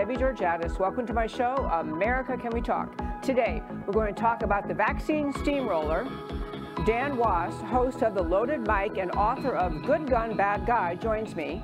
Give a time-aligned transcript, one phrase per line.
[0.00, 0.78] Debbie Georgatos.
[0.78, 2.96] Welcome to my show, America Can We Talk?
[3.20, 6.08] Today, we're going to talk about the vaccine steamroller.
[6.86, 11.36] Dan Wos, host of The Loaded Mic and author of Good Gun, Bad Guy, joins
[11.36, 11.62] me.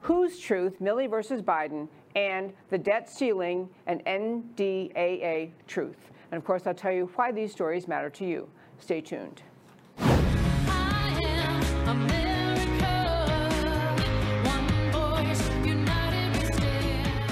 [0.00, 6.10] Whose Truth, Milley versus Biden, and the debt ceiling and NDAA truth.
[6.30, 8.48] And of course, I'll tell you why these stories matter to you.
[8.78, 9.42] Stay tuned.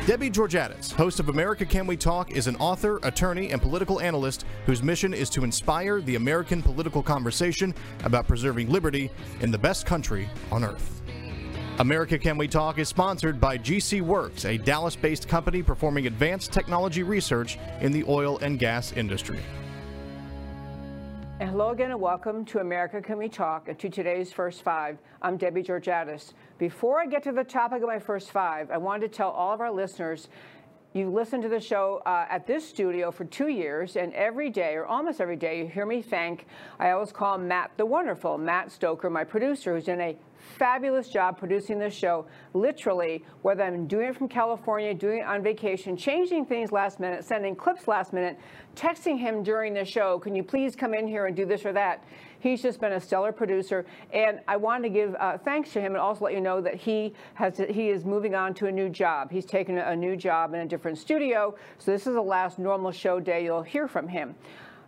[0.09, 4.47] Debbie Georgatos, host of America Can We Talk, is an author, attorney, and political analyst
[4.65, 7.75] whose mission is to inspire the American political conversation
[8.05, 9.11] about preserving liberty
[9.43, 10.98] in the best country on earth.
[11.81, 16.51] America Can We Talk is sponsored by GC Works, a Dallas based company performing advanced
[16.51, 19.39] technology research in the oil and gas industry.
[21.39, 24.99] Hello again and welcome to America Can We Talk and to today's First Five.
[25.23, 26.33] I'm Debbie Georgatos.
[26.59, 29.55] Before I get to the topic of my First Five, I wanted to tell all
[29.55, 30.27] of our listeners
[30.95, 34.75] you listen to the show uh, at this studio for two years, and every day,
[34.75, 36.47] or almost every day, you hear me thank,
[36.81, 40.17] I always call Matt the Wonderful, Matt Stoker, my producer, who's done a
[40.57, 42.27] fabulous job producing this show.
[42.55, 47.25] Literally, whether I'm doing it from California, doing it on vacation, changing things last minute,
[47.25, 48.39] sending clips last minute,
[48.75, 51.73] texting him during the show, can you please come in here and do this or
[51.73, 52.05] that?
[52.41, 55.93] He's just been a stellar producer, and I wanted to give uh, thanks to him
[55.93, 58.89] and also let you know that he has he is moving on to a new
[58.89, 59.31] job.
[59.31, 62.93] He's taken a new job in a different studio, so this is the last normal
[62.93, 64.37] show day you'll hear from him.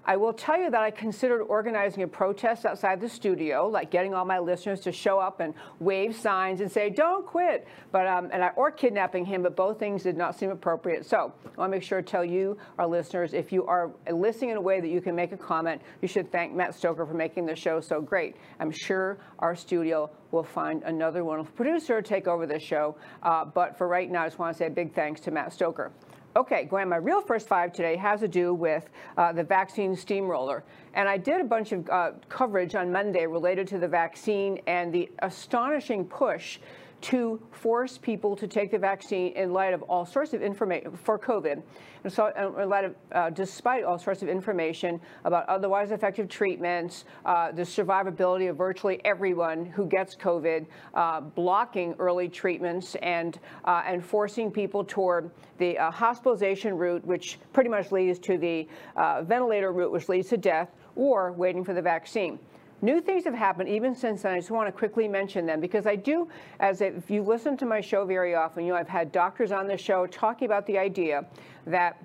[0.05, 4.15] I will tell you that I considered organizing a protest outside the studio, like getting
[4.15, 8.31] all my listeners to show up and wave signs and say, don't quit, but, um,
[8.33, 11.05] and I, or kidnapping him, but both things did not seem appropriate.
[11.05, 14.51] So I want to make sure to tell you, our listeners, if you are listening
[14.51, 17.15] in a way that you can make a comment, you should thank Matt Stoker for
[17.15, 18.37] making the show so great.
[18.59, 22.97] I'm sure our studio will find another wonderful producer to take over the show.
[23.22, 25.53] Uh, but for right now, I just want to say a big thanks to Matt
[25.53, 25.93] Stoker.
[26.36, 30.62] Okay, Gwen, my real first five today has to do with uh, the vaccine steamroller.
[30.94, 34.92] And I did a bunch of uh, coverage on Monday related to the vaccine and
[34.92, 36.60] the astonishing push
[37.00, 41.19] to force people to take the vaccine in light of all sorts of information for
[41.19, 41.62] COVID,
[42.05, 42.27] and so
[42.59, 47.62] in light of, uh, despite all sorts of information about otherwise effective treatments, uh, the
[47.62, 54.50] survivability of virtually everyone who gets COVID, uh, blocking early treatments, and uh, and forcing
[54.50, 58.66] people toward the uh, hospitalization route, which pretty much leads to the
[58.97, 62.39] uh, ventilator route, which leads to death, or waiting for the vaccine.
[62.82, 64.32] New things have happened even since then.
[64.34, 66.28] I just want to quickly mention them because I do,
[66.60, 69.66] as if you listen to my show very often, you know, I've had doctors on
[69.66, 71.26] the show talking about the idea
[71.66, 72.02] that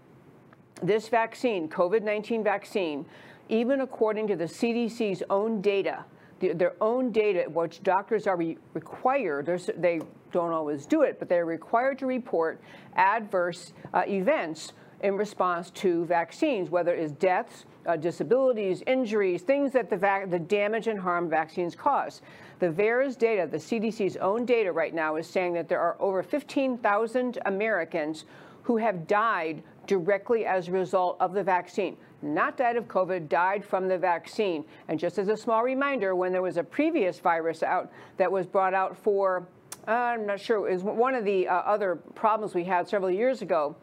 [0.81, 3.05] this vaccine, COVID-19 vaccine,
[3.47, 6.03] even according to the CDC's own data,
[6.39, 8.37] their own data, which doctors are
[8.73, 9.45] required,
[9.77, 12.59] they don't always do it, but they're required to report
[12.95, 19.89] adverse uh, events in response to vaccines, whether it's deaths, uh, disabilities, injuries, things that
[19.89, 22.21] the, the damage and harm vaccines cause.
[22.59, 26.23] The VAERS data, the CDC's own data right now, is saying that there are over
[26.23, 28.25] 15,000 Americans
[28.63, 31.97] who have died directly as a result of the vaccine.
[32.21, 34.65] Not died of COVID, died from the vaccine.
[34.87, 38.47] And just as a small reminder, when there was a previous virus out that was
[38.47, 39.47] brought out for,
[39.87, 43.11] uh, I'm not sure, it was one of the uh, other problems we had several
[43.11, 43.75] years ago,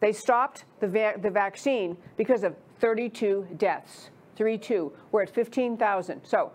[0.00, 4.10] they stopped the, va the vaccine because of 32 deaths.
[4.36, 4.92] 32.
[5.12, 6.20] We're at 15,000.
[6.24, 6.50] So,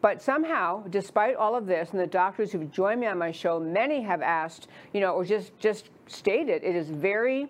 [0.00, 3.60] but somehow, despite all of this, and the doctors who've joined me on my show,
[3.60, 7.48] many have asked, you know, or just just stated, it is very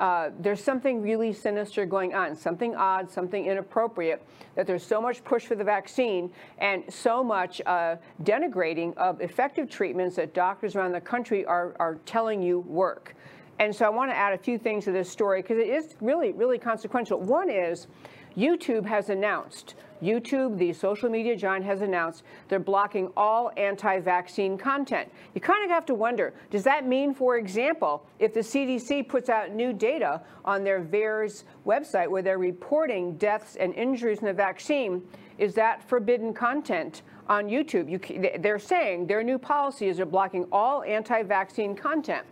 [0.00, 4.22] uh, there's something really sinister going on, something odd, something inappropriate,
[4.54, 9.68] that there's so much push for the vaccine and so much uh, denigrating of effective
[9.68, 13.14] treatments that doctors around the country are, are telling you work.
[13.60, 15.94] And so I want to add a few things to this story because it is
[16.00, 17.20] really, really consequential.
[17.20, 17.88] One is
[18.34, 25.12] YouTube has announced, YouTube, the social media giant, has announced they're blocking all anti-vaccine content.
[25.34, 29.28] You kind of have to wonder, does that mean, for example, if the CDC puts
[29.28, 34.32] out new data on their VAERS website where they're reporting deaths and injuries in the
[34.32, 35.02] vaccine,
[35.36, 37.90] is that forbidden content on YouTube?
[37.90, 42.24] You, they're saying their new policy is they're blocking all anti-vaccine content.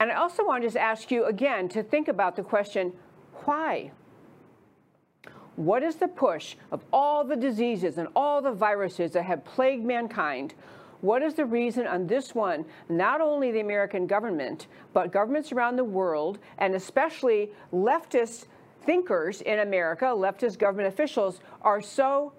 [0.00, 2.92] And I also want to just ask you again to think about the question,
[3.44, 3.92] why?
[5.56, 9.84] What is the push of all the diseases and all the viruses that have plagued
[9.84, 10.54] mankind?
[11.02, 12.64] What is the reason on this one?
[12.88, 18.46] Not only the American government, but governments around the world, and especially leftist
[18.82, 22.32] thinkers in America, leftist government officials, are so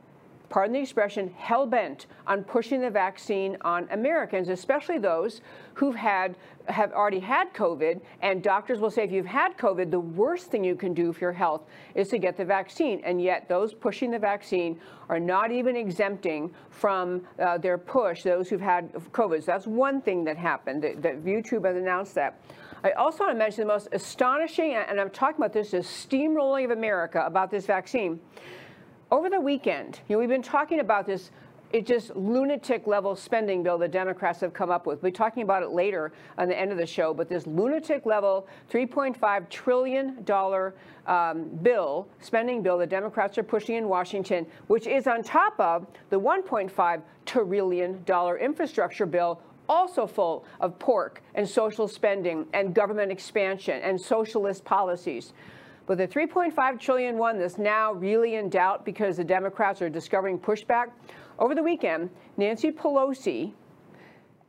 [0.51, 5.41] pardon the expression, hell bent on pushing the vaccine on Americans, especially those
[5.73, 6.35] who've had
[6.67, 8.01] have already had COVID.
[8.21, 11.19] And doctors will say if you've had COVID, the worst thing you can do for
[11.21, 11.63] your health
[11.95, 13.01] is to get the vaccine.
[13.03, 18.49] And yet, those pushing the vaccine are not even exempting from uh, their push those
[18.49, 19.39] who've had COVID.
[19.39, 20.83] So that's one thing that happened.
[20.83, 22.39] That, that YouTube has announced that.
[22.83, 26.65] I also want to mention the most astonishing, and I'm talking about this, is steamrolling
[26.65, 28.19] of America about this vaccine
[29.11, 31.31] over the weekend, you know, we've been talking about this
[31.73, 35.01] it's just lunatic level spending bill the Democrats have come up with.
[35.01, 38.05] We'll be talking about it later on the end of the show, but this lunatic
[38.05, 40.25] level $3.5 trillion
[41.07, 45.87] um, bill, spending bill the Democrats are pushing in Washington, which is on top of
[46.09, 48.05] the $1.5 trillion
[48.41, 55.31] infrastructure bill also full of pork and social spending and government expansion and socialist policies.
[55.91, 60.39] But the 3.5 trillion one that's now really in doubt because the Democrats are discovering
[60.39, 60.91] pushback.
[61.37, 63.51] Over the weekend, Nancy Pelosi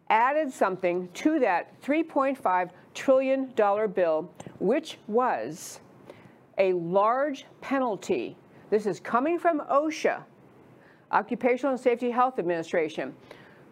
[0.09, 4.31] added something to that 3.5 trillion dollar bill,
[4.61, 5.81] which was
[6.59, 8.37] a large penalty.
[8.71, 10.23] This is coming from OSHA,
[11.11, 13.17] Occupational and Safety Health Administration,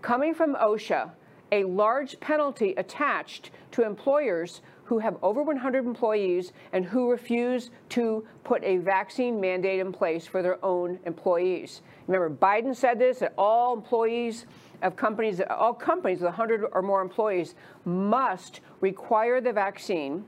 [0.02, 1.12] coming from OSHA,
[1.52, 8.26] a large penalty attached to employers who have over 100 employees and who refuse to
[8.42, 11.82] put a vaccine mandate in place for their own employees.
[12.08, 14.46] Remember, Biden said this that all employees
[14.82, 17.54] of companies, all companies with 100 or more employees
[17.84, 20.24] must require the vaccine.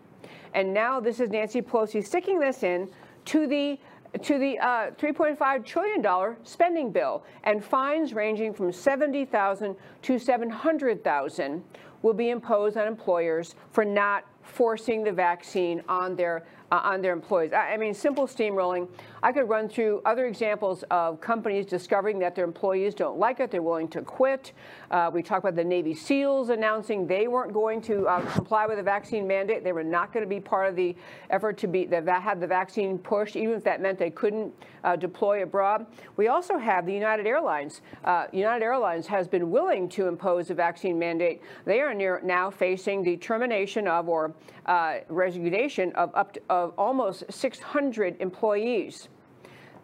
[0.55, 2.89] And now this is Nancy Pelosi sticking this in
[3.25, 3.81] to the
[4.23, 11.65] to the uh, $3.5 trillion spending bill and fines ranging from 70,000 to 700,000
[12.03, 17.13] will be imposed on employers for not forcing the vaccine on their uh, on their
[17.13, 17.53] employees.
[17.53, 18.89] I, I, mean, simple steamrolling.
[19.23, 23.51] I could run through other examples of companies discovering that their employees don't like it,
[23.51, 24.53] they're willing to quit.
[24.91, 28.79] Uh, we talked about the Navy SEALs announcing they weren't going to uh, comply with
[28.79, 29.63] the vaccine mandate.
[29.63, 30.97] They were not going to be part of the
[31.29, 34.97] effort to be that have the vaccine pushed, even if that meant they couldn't uh,
[34.97, 35.87] deploy abroad.
[36.17, 37.83] We also have the United Airlines.
[38.05, 41.43] Uh, United Airlines has been willing to impose a vaccine mandate.
[41.67, 44.33] They are near, now facing the termination of or
[44.67, 49.09] uh, resignation of up to of almost 600 employees.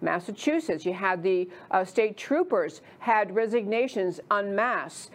[0.00, 5.10] Massachusetts, you had the uh, state troopers had resignations en masse.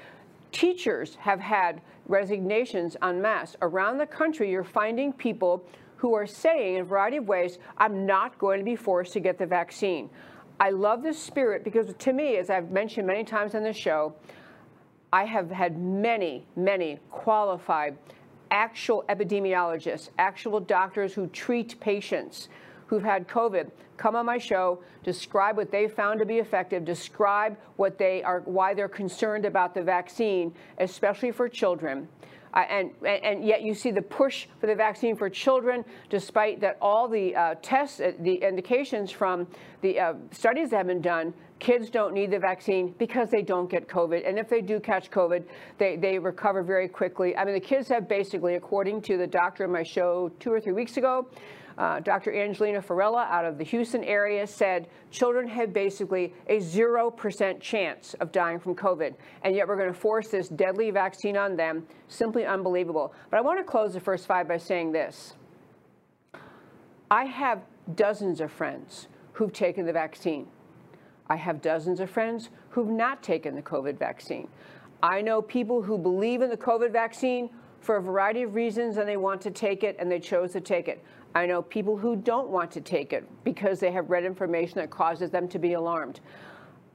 [0.52, 3.56] Teachers have had resignations en masse.
[3.62, 5.66] Around the country, you're finding people
[5.96, 9.22] who are saying in a variety of ways, I'm not going to be forced to
[9.22, 10.10] get the vaccine.
[10.60, 14.14] I love this spirit because to me, as I've mentioned many times on this show,
[15.14, 17.98] I have had many, many qualified
[18.54, 22.48] actual epidemiologists, actual doctors who treat patients
[22.86, 27.58] who've had COVID come on my show, describe what they found to be effective, describe
[27.76, 32.08] what they are, why they're concerned about the vaccine, especially for children.
[32.54, 36.78] Uh, and, and yet you see the push for the vaccine for children, despite that
[36.82, 39.48] all the uh, tests, uh, the indications from
[39.82, 41.34] the uh, studies that have been done,
[41.64, 44.28] kids don't need the vaccine because they don't get COVID.
[44.28, 45.46] And if they do catch COVID,
[45.78, 47.38] they, they recover very quickly.
[47.38, 50.60] I mean, the kids have basically, according to the doctor in my show two or
[50.60, 51.26] three weeks ago,
[51.78, 52.36] uh, Dr.
[52.36, 58.34] Angelina Farella out of the Houston area said children have basically a 0% chance of
[58.34, 59.16] dying from COVID.
[59.44, 61.88] And yet we're going to force this deadly vaccine on them.
[62.10, 63.14] Simply unbelievable.
[63.32, 65.36] But I want to close the first five by saying this.
[67.10, 67.62] I have
[67.96, 70.48] dozens of friends who've taken the vaccine.
[71.34, 74.48] I have dozens of friends who've not taken the COVID vaccine.
[75.02, 77.50] I know people who believe in the COVID vaccine
[77.80, 80.62] for a variety of reasons and they want to take it and they chose to
[80.62, 81.04] take it.
[81.34, 84.92] I know people who don't want to take it because they have read information that
[84.92, 86.20] causes them to be alarmed.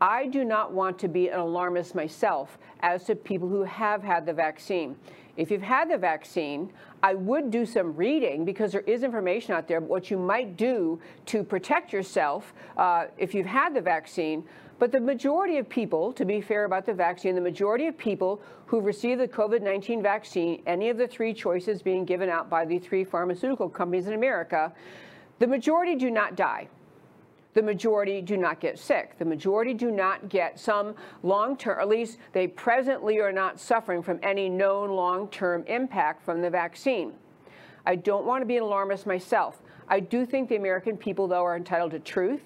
[0.01, 4.25] I do not want to be an alarmist myself as to people who have had
[4.25, 4.95] the vaccine.
[5.39, 9.69] If you've had the vaccine, I would do some reading because there is information out
[9.69, 14.43] there what you might do to protect yourself uh, if you've had the vaccine.
[14.81, 18.43] But the majority of people, to be fair about the vaccine, the majority of people
[18.67, 22.65] who receive the COVID 19 vaccine, any of the three choices being given out by
[22.65, 24.73] the three pharmaceutical companies in America,
[25.39, 26.67] the majority do not die.
[27.59, 29.19] The majority do not get sick.
[29.19, 34.01] The majority do not get some long term, at least they presently are not suffering
[34.01, 37.15] from any known long term impact from the vaccine.
[37.85, 39.61] I don't want to be an alarmist myself.
[39.89, 42.45] I do think the American people, though, are entitled to truth.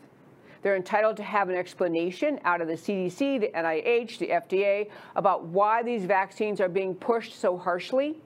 [0.63, 5.45] They're entitled to have an explanation out of the CDC, the NIH, the FDA about
[5.45, 8.17] why these vaccines are being pushed so harshly.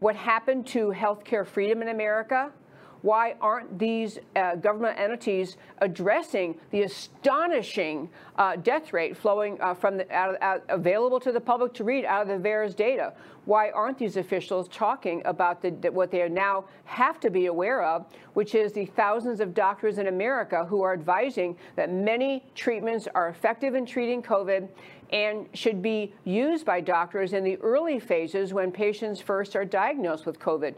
[0.00, 2.52] What happened to healthcare freedom in America?
[3.06, 9.96] Why aren't these uh, government entities addressing the astonishing uh, death rate flowing uh, from
[9.96, 13.12] the out, out, available to the public to read out of the VAERS data?
[13.44, 18.06] Why aren't these officials talking about the, what they now have to be aware of,
[18.34, 23.28] which is the thousands of doctors in America who are advising that many treatments are
[23.28, 24.68] effective in treating COVID
[25.12, 30.26] and should be used by doctors in the early phases when patients first are diagnosed
[30.26, 30.74] with COVID?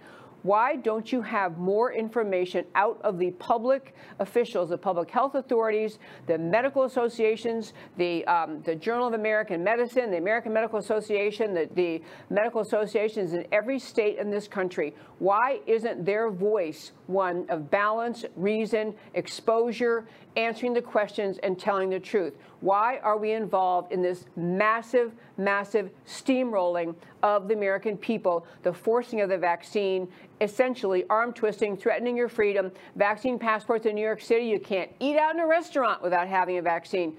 [0.48, 5.98] Why don't you have more information out of the public officials, the public health authorities,
[6.26, 11.68] the medical associations, the, um, the Journal of American Medicine, the American Medical Association, the,
[11.74, 14.94] the medical associations in every state in this country?
[15.18, 21.98] Why isn't their voice one of balance, reason, exposure, answering the questions, and telling the
[21.98, 22.34] truth?
[22.60, 29.20] Why are we involved in this massive, massive steamrolling of the American people, the forcing
[29.20, 30.08] of the vaccine,
[30.40, 34.46] essentially arm twisting, threatening your freedom, vaccine passports in New York City?
[34.46, 37.16] You can't eat out in a restaurant without having a vaccine.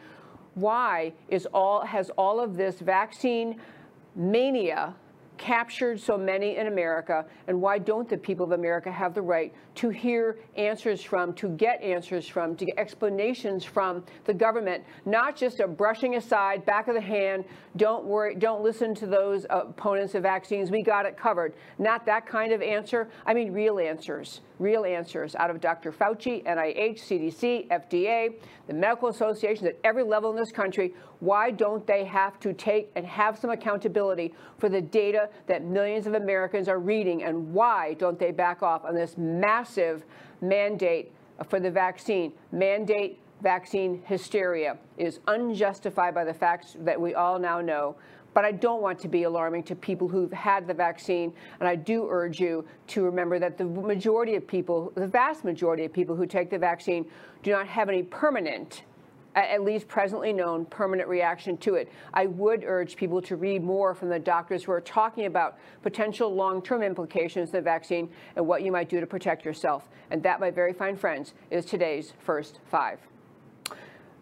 [0.55, 3.59] Why is all, has all of this vaccine
[4.15, 4.95] mania
[5.39, 9.51] captured so many in America, and why don't the people of America have the right
[9.75, 15.35] to hear answers from, to get answers from, to get explanations from the government, not
[15.35, 17.45] just a brushing aside, back of the hand,
[17.77, 21.53] don't worry, don't listen to those opponents of vaccines, we got it covered.
[21.79, 23.09] Not that kind of answer.
[23.25, 25.91] I mean, real answers, real answers out of Dr.
[25.91, 28.35] Fauci, NIH, CDC, FDA,
[28.67, 30.93] the medical associations at every level in this country.
[31.21, 36.05] Why don't they have to take and have some accountability for the data that millions
[36.05, 37.23] of Americans are reading?
[37.23, 40.03] And why don't they back off on this massive
[40.41, 41.11] mandate
[41.47, 42.33] for the vaccine?
[42.51, 47.95] Mandate vaccine hysteria is unjustified by the facts that we all now know.
[48.33, 51.33] But I don't want to be alarming to people who've had the vaccine.
[51.59, 55.85] And I do urge you to remember that the majority of people, the vast majority
[55.85, 57.05] of people who take the vaccine,
[57.43, 58.83] do not have any permanent
[59.35, 61.91] at least presently known permanent reaction to it.
[62.13, 66.33] I would urge people to read more from the doctors who are talking about potential
[66.33, 69.87] long-term implications of the vaccine and what you might do to protect yourself.
[70.11, 72.99] And that, my very fine friends, is today's first five.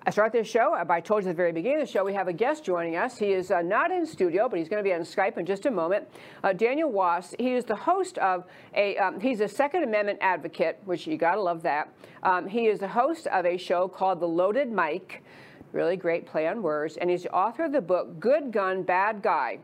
[0.07, 0.73] I start this show.
[0.73, 2.95] I told you at the very beginning of the show we have a guest joining
[2.95, 3.17] us.
[3.17, 5.65] He is uh, not in studio, but he's going to be on Skype in just
[5.65, 6.07] a moment.
[6.45, 7.35] Uh, Daniel Wos.
[7.37, 8.95] He is the host of a.
[8.99, 11.93] Um, he's a Second Amendment advocate, which you got to love that.
[12.23, 15.25] Um, he is the host of a show called The Loaded Mic.
[15.73, 19.21] Really great play on words, and he's the author of the book Good Gun, Bad
[19.21, 19.59] Guy.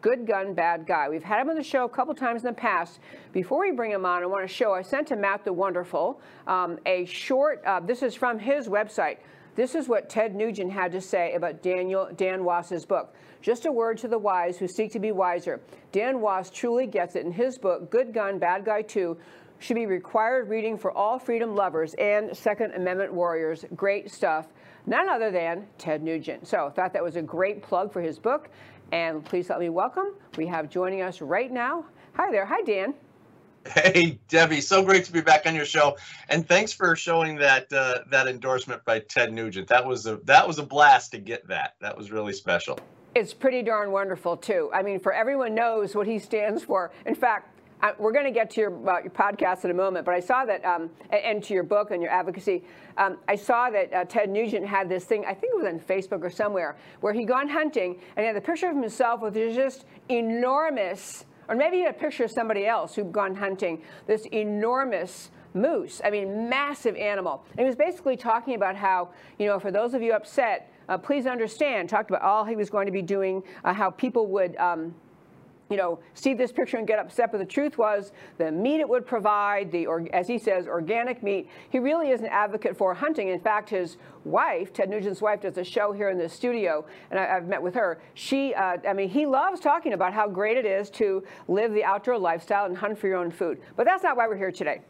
[0.00, 1.08] Good gun, bad guy.
[1.08, 3.00] We've had him on the show a couple times in the past.
[3.32, 6.20] Before we bring him on, I want to show, I sent to Matt the Wonderful
[6.46, 9.16] um, a short, uh, this is from his website,
[9.58, 13.12] this is what Ted Nugent had to say about Daniel Dan Wos's book.
[13.42, 15.60] Just a word to the wise who seek to be wiser.
[15.90, 19.18] Dan Wos truly gets it in his book, Good Gun, Bad Guy 2,
[19.58, 23.64] should be required reading for all freedom lovers and Second Amendment warriors.
[23.74, 24.46] Great stuff.
[24.86, 26.46] None other than Ted Nugent.
[26.46, 28.50] So I thought that was a great plug for his book.
[28.92, 31.84] And please let me welcome, we have joining us right now.
[32.12, 32.46] Hi there.
[32.46, 32.94] Hi, Dan.
[33.74, 35.96] Hey, Debbie, so great to be back on your show,
[36.28, 39.68] and thanks for showing that uh, that endorsement by Ted Nugent.
[39.68, 41.74] That was a that was a blast to get that.
[41.80, 42.78] That was really special.
[43.14, 44.70] It's pretty darn wonderful too.
[44.72, 46.92] I mean, for everyone knows what he stands for.
[47.04, 50.04] In fact, I, we're going to get to your, uh, your podcast in a moment,
[50.04, 52.64] but I saw that, um, and, to your book and your advocacy,
[52.96, 55.78] um, I saw that uh, Ted Nugent had this thing, I think it was on
[55.78, 59.34] Facebook or somewhere, where he'd gone hunting and he had the picture of himself with
[59.34, 66.00] just enormous or maybe a picture of somebody else who'd gone hunting this enormous moose,
[66.04, 67.44] I mean, massive animal.
[67.52, 70.98] And he was basically talking about how, you know, for those of you upset, uh,
[70.98, 74.56] please understand, talked about all he was going to be doing, uh, how people would.
[74.56, 74.94] Um,
[75.70, 77.30] you know, see this picture and get upset.
[77.30, 81.22] But the truth was the meat it would provide, the, or, as he says, organic
[81.22, 81.48] meat.
[81.70, 83.28] He really is an advocate for hunting.
[83.28, 87.20] In fact, his wife, Ted Nugent's wife, does a show here in the studio, and
[87.20, 88.00] I, have met with her.
[88.14, 91.84] She, uh, I mean, he loves talking about how great it is to live the
[91.84, 93.60] outdoor lifestyle and hunt for your own food.
[93.76, 94.80] But that's not why we're here today.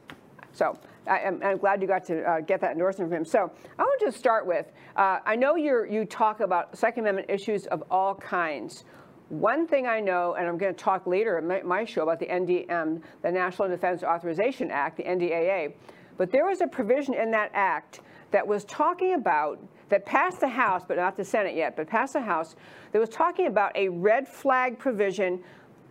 [0.52, 3.24] So I, am glad you got to uh, get that endorsement from him.
[3.24, 4.66] So I want to start with,
[4.96, 8.84] uh, I know you you talk about Second Amendment issues of all kinds.
[9.28, 12.26] One thing I know, and I'm going to talk later in my, show about the
[12.26, 15.74] NDM, the National Defense Authorization Act, the NDAA,
[16.16, 19.58] but there was a provision in that act that was talking about,
[19.90, 22.56] that passed the House, but not the Senate yet, but passed the House,
[22.92, 25.40] that was talking about a red flag provision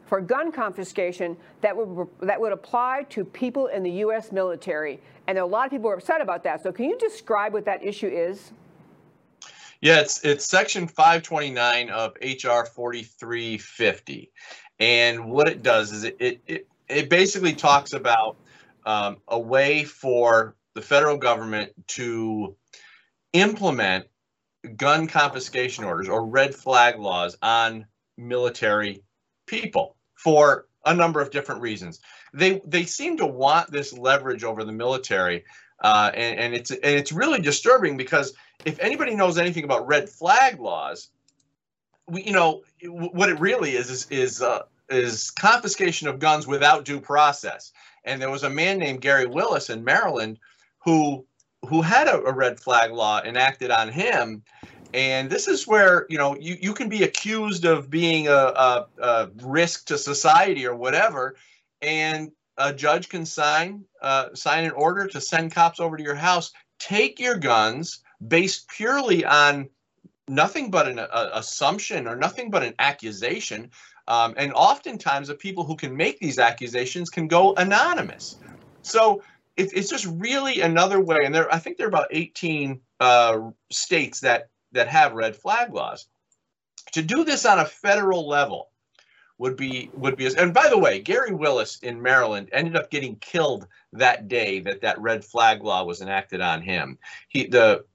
[0.08, 4.32] for gun confiscation that would that would apply to people in the U.S.
[4.32, 6.63] military, and a lot of people are upset about that.
[6.63, 8.53] So, can you describe what that issue is?
[9.81, 14.31] Yeah, it's it's Section 529 of HR 4350,
[14.79, 18.38] and what it does is it it it, it basically talks about
[18.86, 22.55] um, a way for the federal government to
[23.34, 24.05] implement
[24.75, 27.86] gun confiscation orders or red flag laws on
[28.17, 29.03] military
[29.46, 32.00] people for a number of different reasons.
[32.34, 35.43] They they seem to want this leverage over the military,
[35.84, 38.34] uh, and, and it's and it's really disturbing because
[38.65, 41.09] if anybody knows anything about red flag laws,
[42.07, 46.85] we, you know what it really is is is uh, is confiscation of guns without
[46.85, 47.71] due process.
[48.03, 50.39] And there was a man named Gary Willis in Maryland
[50.79, 51.25] who
[51.67, 54.43] who had a, a red flag law enacted on him
[54.93, 58.87] and this is where you know you, you can be accused of being a, a,
[59.01, 61.35] a risk to society or whatever
[61.81, 66.15] and a judge can sign uh, sign an order to send cops over to your
[66.15, 69.69] house take your guns based purely on
[70.27, 73.69] nothing but an a, assumption or nothing but an accusation
[74.07, 78.38] um, and oftentimes the people who can make these accusations can go anonymous
[78.81, 79.21] so
[79.55, 83.51] it, it's just really another way and there i think there are about 18 uh,
[83.69, 86.07] states that that have red flag laws.
[86.93, 88.69] To do this on a federal level
[89.38, 93.17] would be would be and by the way, Gary Willis in Maryland ended up getting
[93.17, 96.97] killed that day that that red flag law was enacted on him.
[97.27, 97.86] He the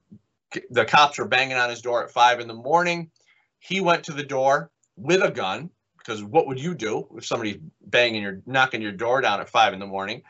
[0.71, 3.11] the cops were banging on his door at five in the morning.
[3.59, 7.61] He went to the door with a gun because what would you do if somebody
[7.87, 10.23] banging your knocking your door down at five in the morning?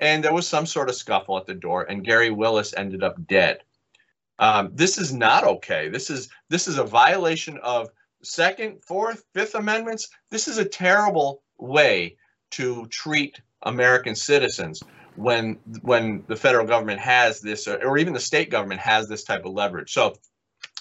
[0.00, 3.26] And there was some sort of scuffle at the door, and Gary Willis ended up
[3.26, 3.58] dead.
[4.38, 5.88] Um, this is not okay.
[5.88, 7.90] This is this is a violation of
[8.22, 10.08] Second, Fourth, Fifth Amendments.
[10.30, 12.16] This is a terrible way
[12.52, 14.82] to treat American citizens
[15.18, 19.44] when when the federal government has this, or even the state government has this type
[19.44, 19.92] of leverage.
[19.92, 20.14] So,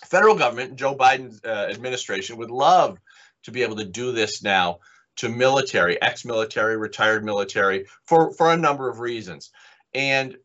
[0.06, 3.00] federal government, Joe Biden's uh, administration would love
[3.44, 4.80] to be able to do this now
[5.18, 9.50] to military, ex-military, retired military, for for a number of reasons.
[9.96, 10.38] And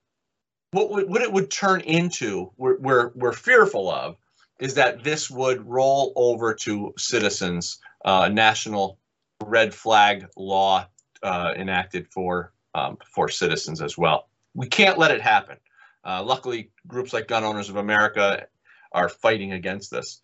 [0.70, 4.16] what, what it would turn into, we're, we're, we're fearful of,
[4.58, 8.98] is that this would roll over to citizens, uh, national
[9.44, 10.86] red flag law
[11.22, 14.28] uh, enacted for um, for citizens as well.
[14.54, 15.56] We can't let it happen.
[16.04, 18.46] Uh, luckily, groups like Gun Owners of America
[18.92, 20.20] are fighting against this.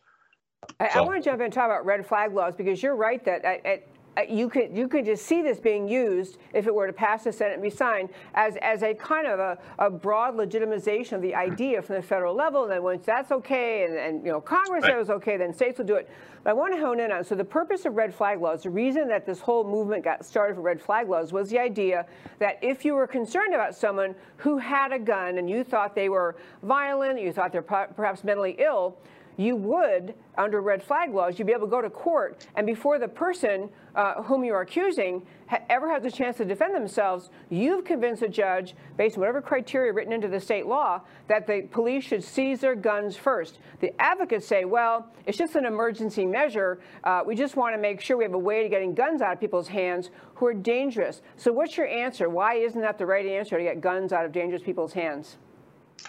[0.80, 1.00] I, so.
[1.00, 3.44] I want to jump in and talk about red flag laws because you're right that
[3.44, 3.86] at,
[4.18, 7.24] Uh, you could you could just see this being used if it were to pass
[7.24, 11.22] the Senate and be signed as as a kind of a, a broad legitimization of
[11.22, 12.64] the idea from the federal level.
[12.64, 14.94] And then once that's okay, and, and you know Congress right.
[14.94, 16.10] says okay, then states will do it.
[16.42, 18.70] But I want to hone in on so the purpose of red flag laws, the
[18.70, 22.06] reason that this whole movement got started for red flag laws was the idea
[22.40, 26.08] that if you were concerned about someone who had a gun and you thought they
[26.08, 28.96] were violent, you thought they're perhaps mentally ill
[29.38, 32.98] you would, under red flag laws, you'd be able to go to court, and before
[32.98, 37.30] the person uh, whom you are accusing ha ever has a chance to defend themselves,
[37.48, 41.62] you've convinced a judge, based on whatever criteria written into the state law, that the
[41.70, 43.60] police should seize their guns first.
[43.78, 46.80] The advocates say, well, it's just an emergency measure.
[47.04, 49.34] Uh, we just want to make sure we have a way to getting guns out
[49.34, 51.22] of people's hands who are dangerous.
[51.36, 52.28] So what's your answer?
[52.28, 55.36] Why isn't that the right answer to get guns out of dangerous people's hands?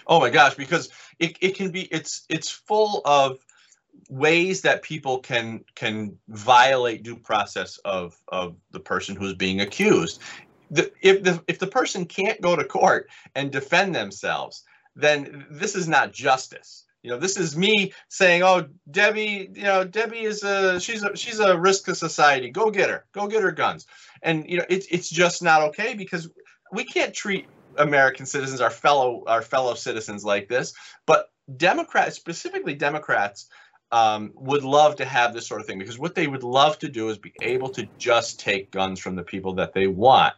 [0.06, 3.38] Oh my gosh, because it, it can be it's it's full of
[4.08, 10.20] ways that people can can violate due process of of the person who's being accused.
[10.70, 14.64] The, if the if the person can't go to court and defend themselves,
[14.96, 16.84] then this is not justice.
[17.02, 21.16] You know, this is me saying, "Oh, Debbie, you know, Debbie is a she's a
[21.16, 22.50] she's a risk to society.
[22.50, 23.04] Go get her.
[23.12, 23.86] Go get her guns."
[24.22, 26.28] And you know, it's it's just not okay because
[26.72, 27.46] we can't treat
[27.80, 30.74] American citizens, our fellow our fellow citizens like this.
[31.06, 33.48] But Democrats, specifically Democrats,
[33.92, 36.88] um, would love to have this sort of thing because what they would love to
[36.88, 40.34] do is be able to just take guns from the people that they want.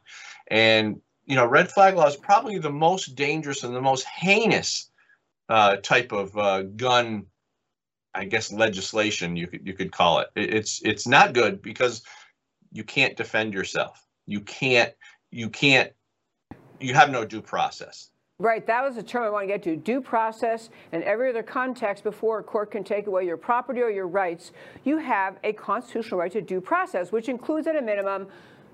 [0.48, 4.90] And you know, red flag law is probably the most dangerous and the most heinous
[5.48, 7.26] uh, type of uh, gun,
[8.14, 10.28] I guess, legislation you could you could call it.
[10.34, 12.02] It's it's not good because
[12.72, 14.04] you can't defend yourself.
[14.26, 14.92] You can't
[15.30, 15.92] you can't
[16.82, 18.10] you have no due process.
[18.38, 19.76] Right, that was the term I want to get to.
[19.76, 23.90] Due process and every other context before a court can take away your property or
[23.90, 24.50] your rights,
[24.84, 28.26] you have a constitutional right to due process, which includes at a minimum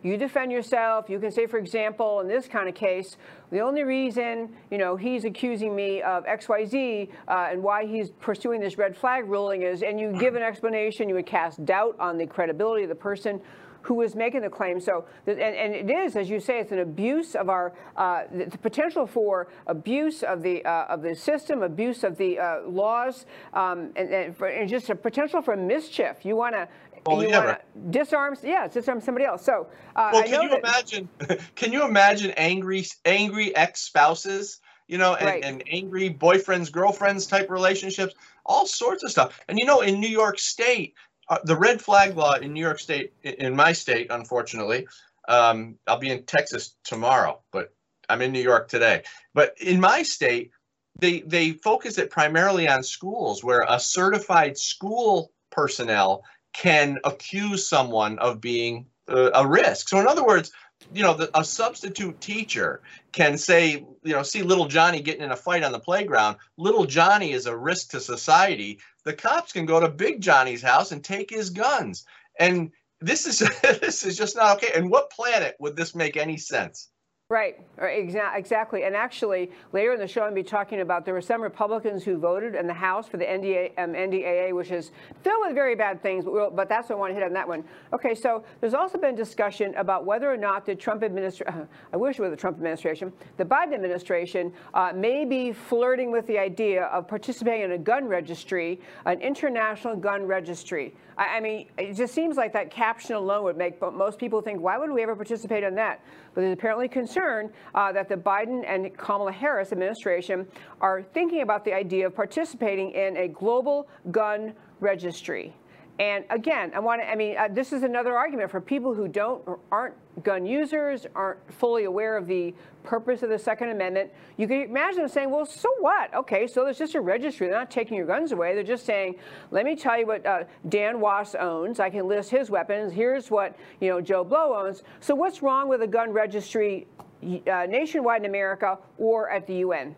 [0.03, 1.11] you defend yourself.
[1.11, 3.17] You can say, for example, in this kind of case,
[3.51, 8.61] the only reason, you know, he's accusing me of XYZ uh, and why he's pursuing
[8.61, 12.17] this red flag ruling is, and you give an explanation, you would cast doubt on
[12.17, 13.41] the credibility of the person
[13.89, 14.79] who is making the claim.
[14.79, 18.59] So, and, and it is, as you say, it's an abuse of our uh, the
[18.59, 23.25] potential for abuse of the uh, of the system, abuse of the uh, laws,
[23.55, 26.19] um, and, and, for, and, just a potential for mischief.
[26.23, 26.69] You want to.
[27.07, 29.43] Well, you yeah, want to disarm, yeah, disarm somebody else.
[29.43, 31.09] So, uh, well, can you that, imagine?
[31.55, 35.45] Can you imagine angry, angry ex-spouses you know, and, Right.
[35.45, 38.15] and angry boyfriends, girlfriends type relationships,
[38.47, 39.39] all sorts of stuff.
[39.47, 40.95] And you know, in New York State,
[41.29, 44.87] uh, the red flag law in New York State, in my state, unfortunately,
[45.29, 47.75] um, I'll be in Texas tomorrow, but
[48.09, 49.03] I'm in New York today.
[49.35, 50.51] But in my state,
[50.99, 58.19] they they focus it primarily on schools, where a certified school personnel can accuse someone
[58.19, 59.89] of being uh, a risk.
[59.89, 60.51] So, in other words,
[60.93, 62.81] you know, the, a substitute teacher
[63.13, 66.37] can say, you know, see little Johnny getting in a fight on the playground.
[66.57, 68.79] Little Johnny is a risk to society.
[69.09, 72.05] The cops can go to Big Johnny's house and take his guns.
[72.39, 74.73] And this is this is just not okay.
[74.75, 76.91] And what planet would this make any sense?
[77.31, 78.85] Right, exa- exactly.
[78.85, 82.17] And actually, later in the show, to be talking about there were some Republicans who
[82.17, 86.03] voted in the House for the NDA, um, NDAA, which is filled with very bad
[86.03, 87.65] things, but, we'll, but that's what I want to hit on that one.
[87.93, 92.19] Okay, so there's also been discussion about whether or not the Trump administration, I wish
[92.19, 96.85] it were the Trump administration, the Biden administration uh, may be flirting with the idea
[96.85, 100.95] of participating in a gun registry, an international gun registry.
[101.19, 104.41] I, I mean, it just seems like that caption alone would make but most people
[104.41, 106.01] think, why would we ever participate in that?
[106.35, 110.47] But there's apparently concern uh, that the Biden and Kamala Harris administration
[110.81, 115.55] are thinking about the idea of participating in a global gun registry.
[115.99, 119.09] And again, I want to, I mean, uh, this is another argument for people who
[119.09, 124.13] don't, or aren't gun users, aren't fully aware of the purpose of the Second Amendment.
[124.37, 126.15] You can imagine them saying, well, so what?
[126.15, 127.49] Okay, so there's just a registry.
[127.49, 128.55] They're not taking your guns away.
[128.55, 129.17] They're just saying,
[129.51, 131.81] let me tell you what uh, Dan Wos owns.
[131.81, 132.93] I can list his weapons.
[132.93, 134.85] Here's what, you know, Joe Blow owns.
[135.01, 136.87] So what's wrong with a gun registry
[137.25, 139.97] uh, nationwide in America or at the UN?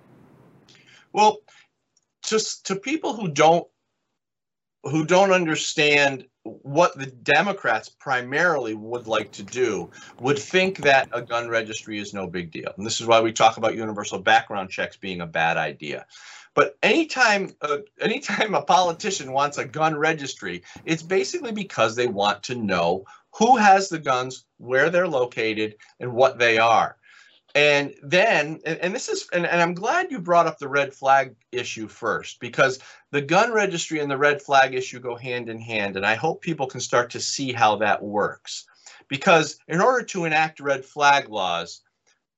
[1.13, 1.41] Well,
[2.25, 3.67] just to people who don't
[4.85, 9.91] who don't understand what the Democrats primarily would like to do
[10.21, 12.73] would think that a gun registry is no big deal.
[12.77, 16.07] And this is why we talk about universal background checks being a bad idea.
[16.55, 22.43] But anytime, uh, anytime a politician wants a gun registry, it's basically because they want
[22.45, 26.97] to know who has the guns, where they're located, and what they are.
[27.55, 30.93] And then, and, and this is, and, and I'm glad you brought up the red
[30.93, 32.81] flag issue first, because
[33.13, 35.97] the gun registry and the red flag issue go hand in hand.
[35.97, 38.67] And I hope people can start to see how that works.
[39.09, 41.83] Because in order to enact red flag laws,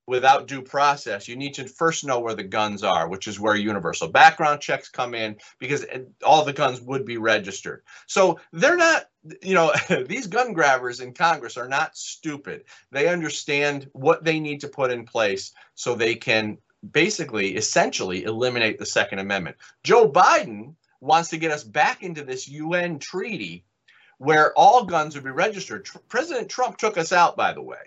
[0.06, 3.54] without due process, you need to first know where the guns are, which is where
[3.54, 5.86] universal background checks come in, because
[6.24, 7.82] all the guns would be registered.
[8.06, 9.06] So they're not,
[9.42, 9.72] you know,
[10.06, 12.64] these gun grabbers in Congress are not stupid.
[12.90, 16.58] They understand what they need to put in place so they can
[16.90, 19.56] basically, essentially, eliminate the Second Amendment.
[19.84, 23.64] Joe Biden wants to get us back into this UN treaty
[24.18, 25.84] where all guns would be registered.
[25.84, 27.78] Tr- President Trump took us out, by the way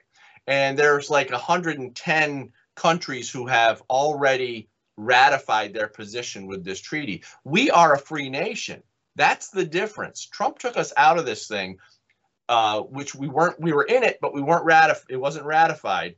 [0.48, 7.24] and there's like 110 countries who have already ratified their position with this treaty.
[7.44, 8.84] We are a free nation.
[9.16, 10.26] That's the difference.
[10.26, 11.78] Trump took us out of this thing,
[12.50, 13.60] uh, which we weren't.
[13.60, 15.06] We were in it, but we weren't ratified.
[15.10, 16.16] It wasn't ratified,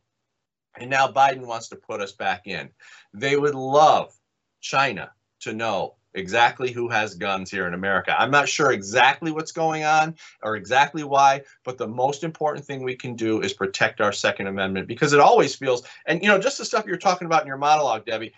[0.80, 2.70] and now Biden wants to put us back in.
[3.14, 4.14] They would love
[4.62, 5.12] China
[5.42, 8.16] to know exactly who has guns here in America.
[8.20, 12.84] I'm not sure exactly what's going on or exactly why, but the most important thing
[12.84, 16.40] we can do is protect our Second Amendment because it always feels, and you know,
[16.40, 18.34] just the stuff you're talking about in your monologue, Debbie,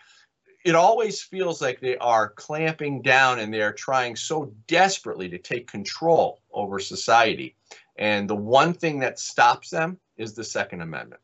[0.65, 5.37] it always feels like they are clamping down and they are trying so desperately to
[5.37, 7.55] take control over society.
[7.97, 11.21] And the one thing that stops them is the Second Amendment.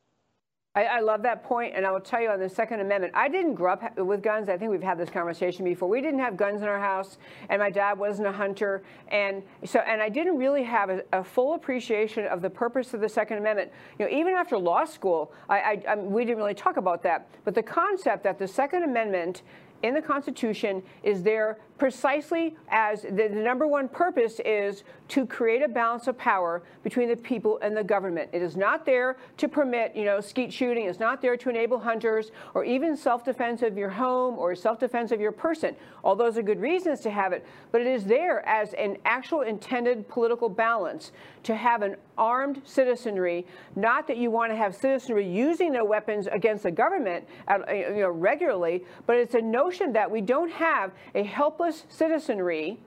[0.75, 3.29] I, I, love that point, and I will tell you on the Second Amendment, I
[3.29, 4.49] didn't grow up with guns.
[4.49, 5.87] I think we've had this conversation before.
[5.87, 7.17] We didn't have guns in our house,
[7.49, 11.23] and my dad wasn't a hunter, and so and I didn't really have a, a
[11.23, 13.71] full appreciation of the purpose of the Second Amendment.
[13.97, 17.29] You know, even after law school, I, I, I we didn't really talk about that.
[17.45, 19.43] But the concept that the Second Amendment
[19.83, 25.67] in the Constitution is there precisely as the, number one purpose is to create a
[25.67, 28.29] balance of power between the people and the government.
[28.31, 30.85] It is not there to permit, you know, skeet shooting.
[30.85, 35.19] It's not there to enable hunters or even self-defense of your home or self-defense of
[35.19, 35.75] your person.
[36.03, 39.41] All those are good reasons to have it, but it is there as an actual
[39.41, 41.11] intended political balance
[41.43, 43.45] to have an armed citizenry.
[43.75, 47.27] Not that you want to have citizenry using their weapons against the government,
[47.69, 52.79] you know, regularly, but it's a notion that we don't have a helpless citizenry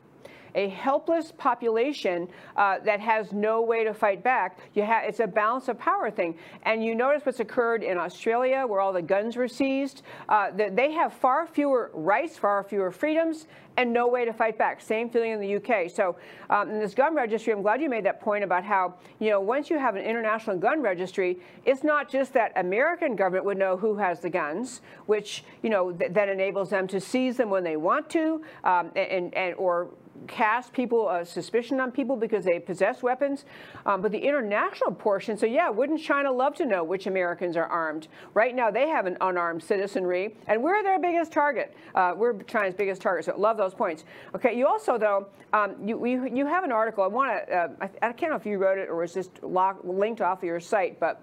[0.55, 4.59] a helpless population uh, that has no way to fight back.
[4.77, 6.37] Have it's a balance of power thing.
[6.63, 10.03] And you notice what's occurred in Australia, where all the guns were seized.
[10.29, 13.47] Uh, they have far fewer rights, far fewer freedoms,
[13.79, 14.81] and no way to fight back.
[14.81, 15.89] Same feeling in the UK.
[15.89, 16.17] So
[16.51, 19.41] um, in this gun registry, I'm glad you made that point about how, you know,
[19.41, 23.77] once you have an international gun registry, it's not just that American government would know
[23.77, 27.63] who has the guns, which, you know, th that enables them to seize them when
[27.63, 29.89] they want to, um, and, and or
[30.27, 33.45] cast people a suspicion on people because they possess weapons.
[33.87, 37.67] Um, but the international portion, so yeah, wouldn't China love to know which Americans are
[37.67, 38.09] armed?
[38.35, 41.75] Right now, they have an unarmed citizenry, and we're their biggest target.
[41.95, 44.05] Uh, we're China's biggest target, so love those points.
[44.35, 47.05] Okay, you also, though, um, you, you, you, have an article.
[47.05, 49.43] I want to, uh, I, I, can't know if you wrote it or was just
[49.43, 51.23] locked, linked off of your site, but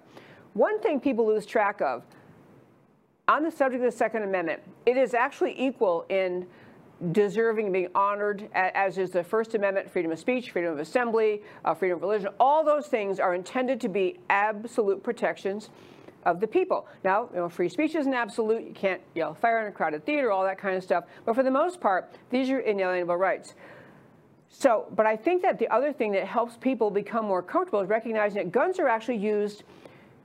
[0.54, 2.02] one thing people lose track of
[3.28, 6.46] on the subject of the Second Amendment, it is actually equal in
[7.12, 11.42] deserving of being honored, as is the First Amendment, freedom of speech, freedom of assembly,
[11.64, 12.30] uh, freedom of religion.
[12.40, 15.70] All those things are intended to be absolute protections
[16.24, 16.88] of the people.
[17.04, 18.64] Now, you know, free speech isn't absolute.
[18.64, 21.04] You can't yell fire in a crowded theater, all that kind of stuff.
[21.24, 23.54] But for the most part, these are inalienable rights.
[24.48, 27.88] So, but I think that the other thing that helps people become more comfortable is
[27.88, 29.64] recognizing that guns are actually used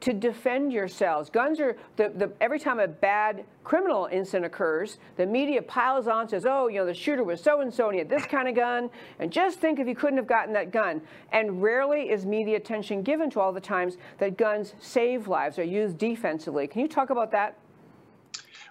[0.02, 1.30] to defend yourselves.
[1.30, 6.22] Guns are, the, the, every time a bad criminal incident occurs, the media piles on,
[6.22, 8.56] and says, oh, you know, the shooter was so-and-so and he had this kind of
[8.56, 11.02] gun, and just think if you couldn't have gotten that gun.
[11.32, 15.64] And rarely is media attention given to all the times that guns save lives, or
[15.64, 16.68] used defensively.
[16.68, 17.58] Can you talk about that?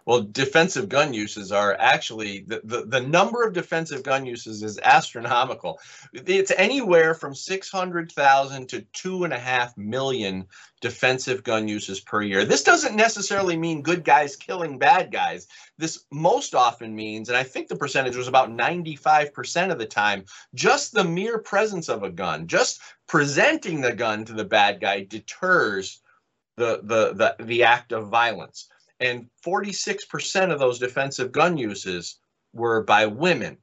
[0.06, 4.78] Well, defensive gun uses are actually the, the, the number of defensive gun uses is
[4.82, 5.78] astronomical.
[6.12, 10.46] It's anywhere from 600,000 to two and a half million
[10.80, 12.44] defensive gun uses per year.
[12.44, 15.46] This doesn't necessarily mean good guys killing bad guys.
[15.76, 20.24] This most often means, and I think the percentage was about 95% of the time,
[20.54, 25.04] just the mere presence of a gun, just presenting the gun to the bad guy
[25.04, 26.00] deters
[26.56, 28.68] the, the, the, the act of violence
[29.00, 32.20] and 46% of those defensive gun uses
[32.52, 33.56] were by women.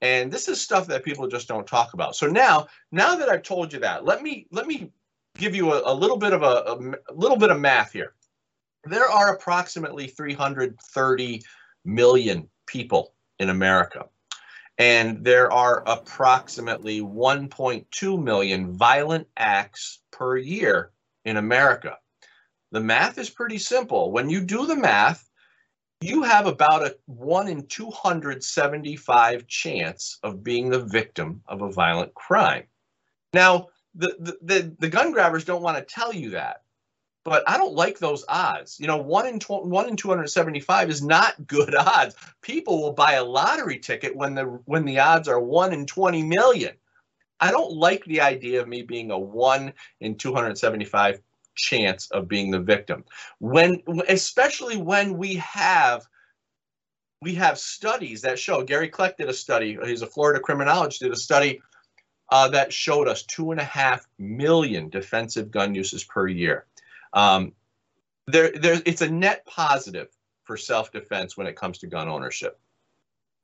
[0.00, 2.16] And this is stuff that people just don't talk about.
[2.16, 4.90] So now now that i've told you that let me let me
[5.38, 8.14] give you a, a little bit of a, a, little bit of math here.
[8.84, 11.42] There are approximately 330
[11.84, 14.06] million people in america.
[14.78, 20.90] And there are approximately 1.2 million violent acts per year
[21.24, 21.98] in america
[22.72, 24.10] the math is pretty simple.
[24.10, 25.28] When you do the math,
[26.00, 32.14] you have about a 1 in 275 chance of being the victim of a violent
[32.14, 32.64] crime.
[33.34, 36.62] Now, the, the, the, the gun grabbers don't want to tell you that,
[37.24, 38.80] but I don't like those odds.
[38.80, 42.16] You know, 1 in, 1 in 275 is not good odds.
[42.40, 46.22] People will buy a lottery ticket when the, when the odds are 1 in 20
[46.22, 46.74] million.
[47.38, 51.20] I don't like the idea of me being a 1 in 275
[51.62, 53.04] chance of being the victim.
[53.38, 56.06] When, especially when we have
[57.22, 58.64] we have studies that show.
[58.64, 59.78] Gary Kleck did a study.
[59.84, 61.02] He's a Florida criminologist.
[61.02, 61.62] Did a study
[62.30, 66.66] uh, that showed us two and a half million defensive gun uses per year.
[67.12, 67.52] Um,
[68.26, 70.08] there, there, it's a net positive
[70.42, 72.58] for self-defense when it comes to gun ownership.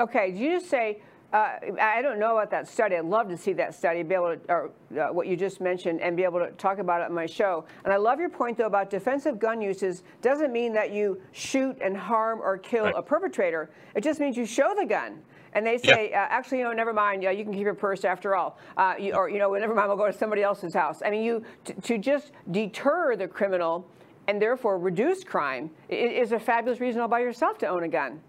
[0.00, 1.00] Okay, did you just say
[1.32, 2.96] uh, I don't know about that study.
[2.96, 6.00] I'd love to see that study, be able to, or uh, what you just mentioned,
[6.00, 7.66] and be able to talk about it on my show.
[7.84, 11.76] And I love your point, though, about defensive gun uses doesn't mean that you shoot
[11.82, 12.94] and harm or kill right.
[12.96, 13.68] a perpetrator.
[13.94, 15.20] It just means you show the gun.
[15.52, 17.22] And they say, uh, actually, you know, never mind.
[17.22, 18.58] Yeah, you can keep your purse after all.
[18.76, 19.88] Uh, you, or, you know, never mind.
[19.88, 21.02] We'll go to somebody else's house.
[21.04, 21.42] I mean, you
[21.82, 23.86] to just deter the criminal
[24.28, 28.20] and therefore reduce crime is a fabulous reason all by yourself to own a gun.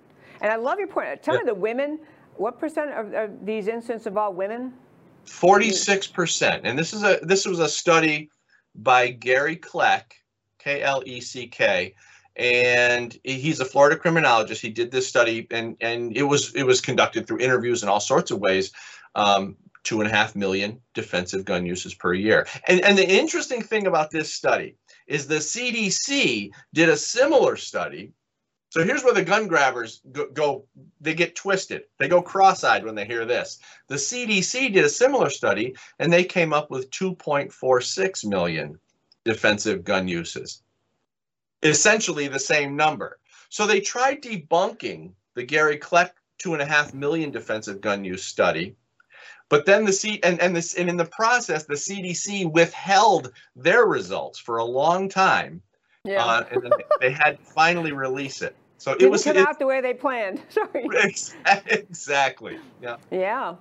[0.42, 1.22] And I love your point.
[1.22, 2.00] Tell me the women
[2.40, 4.74] what percent of, these incidents involve women?
[5.26, 8.30] Forty-six percent, and this is a this was a study
[8.74, 10.14] by Gary Kleck,
[10.58, 11.94] K L E C K,
[12.36, 14.62] and he's a Florida criminologist.
[14.62, 18.00] He did this study, and and it was it was conducted through interviews and all
[18.00, 18.72] sorts of ways.
[19.16, 22.48] Um, two and a half million defensive gun uses per year.
[22.68, 24.76] And and the interesting thing about this study
[25.08, 28.14] is the CDC did a similar study
[28.70, 30.66] so here's where the gun grabbers go, go,
[31.02, 31.86] they get twisted.
[31.98, 33.58] They go cross-eyed when they hear this.
[33.88, 38.80] The CDC did a similar study and they came up with 2.46 million
[39.26, 40.62] defensive gun uses.
[41.64, 43.20] Essentially the same number.
[43.50, 48.24] So they tried debunking the Gary Kleck two and a half million defensive gun use
[48.24, 48.76] study.
[49.50, 53.86] But then the C and, and this and in the process, the CDC withheld their
[53.86, 55.64] results for a long time
[56.04, 56.24] yeah.
[56.26, 58.56] Uh, and then they had to finally release it.
[58.78, 60.42] So Didn't it was come it, out the way they planned.
[60.50, 60.88] Sorry.
[61.68, 62.60] Exactly.
[62.82, 62.98] Yeah.
[63.12, 63.56] Yeah.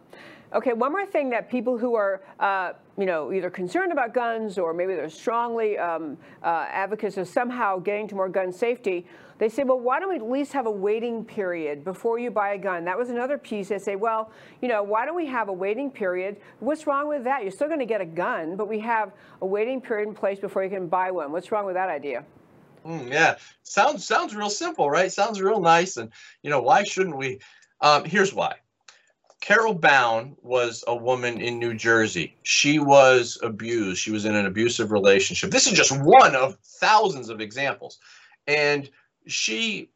[0.55, 4.57] Okay, one more thing that people who are, uh, you know, either concerned about guns
[4.57, 9.07] or maybe they're strongly um, uh, advocates of somehow getting to more gun safety,
[9.37, 12.55] they say, well, why don't we at least have a waiting period before you buy
[12.55, 12.85] a gun?
[12.87, 13.69] That was another piece.
[13.69, 14.31] They say, well,
[14.63, 16.39] you know, why don't we have a waiting period?
[16.61, 17.43] What's wrong with that?
[17.43, 20.39] You're still going to get a gun, but we have a waiting period in place
[20.39, 21.31] before you can buy one.
[21.31, 22.25] What's wrong with that idea?
[22.87, 25.13] Mm, yeah, sounds sounds real simple, right?
[25.13, 26.11] Sounds real nice, and
[26.43, 27.41] you know, why shouldn't we?
[27.81, 28.55] Um, here's why.
[29.49, 32.37] Carol Bowne was a woman in New Jersey.
[32.43, 33.99] She was abused.
[33.99, 35.51] She was in an abusive relationship.
[35.51, 37.99] This is just one of thousands of examples.
[38.47, 38.91] And
[39.27, 39.89] she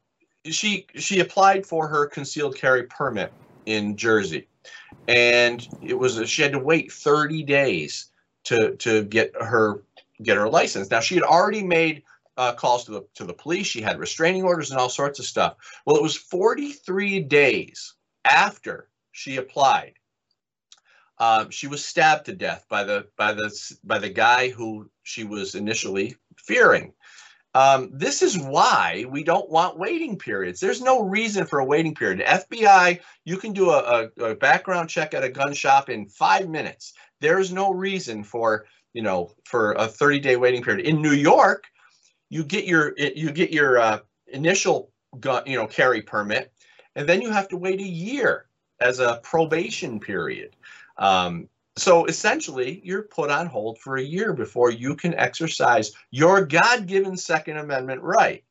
[0.46, 3.30] she she applied for her concealed carry permit
[3.66, 4.48] in Jersey.
[5.06, 8.06] And it was she had to wait 30 days
[8.44, 9.82] to to get her
[10.22, 10.90] get her license.
[10.90, 12.04] Now she had already made
[12.38, 13.66] uh, calls to the to the police.
[13.66, 15.56] She had restraining orders and all sorts of stuff.
[15.84, 17.92] Well, it was 43 days
[18.24, 19.94] after she applied.
[21.18, 25.24] Um, she was stabbed to death by the by the by the guy who she
[25.24, 26.94] was initially fearing.
[27.54, 30.58] Um, this is why we don't want waiting periods.
[30.58, 32.26] There's no reason for a waiting period.
[32.26, 36.48] FBI, you can do a, a, a background check at a gun shop in five
[36.48, 36.94] minutes.
[37.20, 40.86] There's no reason for you know for a 30 day waiting period.
[40.86, 41.64] In New York,
[42.30, 43.98] you get your you get your uh,
[44.28, 46.52] initial gun you know carry permit,
[46.96, 48.46] and then you have to wait a year
[48.82, 50.56] as a probation period.
[50.98, 56.44] Um, so essentially, you're put on hold for a year before you can exercise your
[56.44, 58.44] God-given Second Amendment right.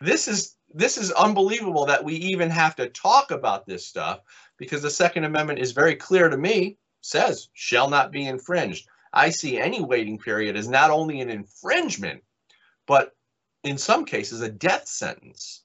[0.00, 4.20] This is this is unbelievable that we even have to talk about this stuff
[4.56, 8.88] because the Second Amendment is very clear to me, says shall not be infringed.
[9.12, 12.22] I see any waiting period as not only an infringement,
[12.86, 13.14] but
[13.62, 15.63] in some cases a death sentence.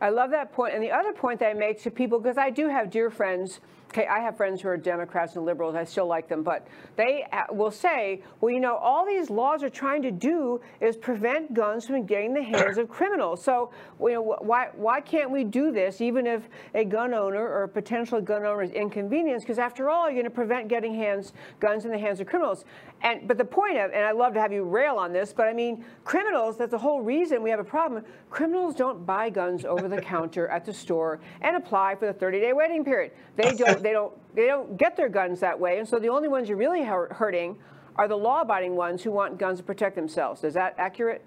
[0.00, 0.74] I love that point.
[0.74, 3.60] And the other point that I make to people, because I do have dear friends
[3.90, 5.74] Okay, I have friends who are Democrats and liberals.
[5.74, 9.62] I still like them, but they uh, will say, well, you know, all these laws
[9.62, 13.42] are trying to do is prevent guns from getting the hands of criminals.
[13.42, 16.42] So, you know, why why can't we do this, even if
[16.74, 19.46] a gun owner or a potential gun owner is inconvenienced?
[19.46, 22.64] Because after all, you're going to prevent getting hands guns in the hands of criminals.
[23.06, 25.46] And but the point of, and I love to have you rail on this, but
[25.46, 26.58] I mean, criminals.
[26.58, 28.04] That's the whole reason we have a problem.
[28.30, 32.52] Criminals don't buy guns over the counter at the store and apply for the 30-day
[32.52, 33.12] waiting period.
[33.36, 36.26] They don't they don't they don't get their guns that way, and so the only
[36.26, 37.56] ones you're really hurting
[37.94, 40.42] are the law-abiding ones who want guns to protect themselves.
[40.42, 41.24] Is that accurate?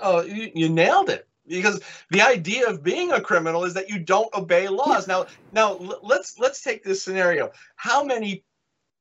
[0.00, 1.28] Oh, you, you nailed it.
[1.46, 5.06] Because the idea of being a criminal is that you don't obey laws.
[5.06, 7.52] now, now let's let's take this scenario.
[7.76, 8.44] How many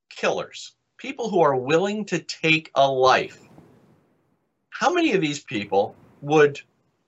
[0.09, 3.39] killers, people who are willing to take a life,
[4.69, 6.59] how many of these people would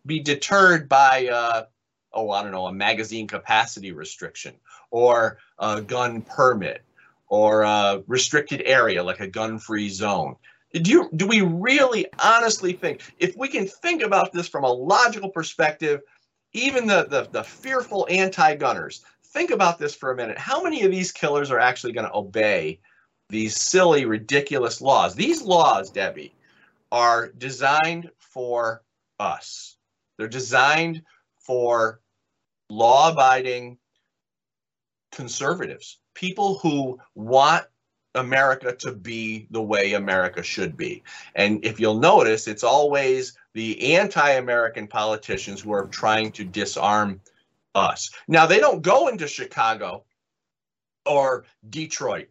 [0.05, 1.65] be deterred by uh,
[2.13, 4.55] oh, I don't know, a magazine capacity restriction
[4.91, 6.83] or a gun permit
[7.27, 10.35] or a restricted area like a gun-free zone.
[10.73, 14.71] Do you do we really honestly think if we can think about this from a
[14.71, 16.01] logical perspective,
[16.53, 20.37] even the the, the fearful anti-gunners, think about this for a minute.
[20.37, 22.79] How many of these killers are actually going to obey
[23.29, 25.15] these silly, ridiculous laws?
[25.15, 26.33] These laws, Debbie,
[26.91, 28.83] are designed for
[29.19, 29.77] us.
[30.17, 31.03] They're designed
[31.37, 32.01] for
[32.69, 33.77] law abiding
[35.11, 37.65] conservatives, people who want
[38.15, 41.03] America to be the way America should be.
[41.35, 47.21] And if you'll notice, it's always the anti American politicians who are trying to disarm
[47.75, 48.09] us.
[48.27, 50.03] Now, they don't go into Chicago
[51.05, 52.29] or Detroit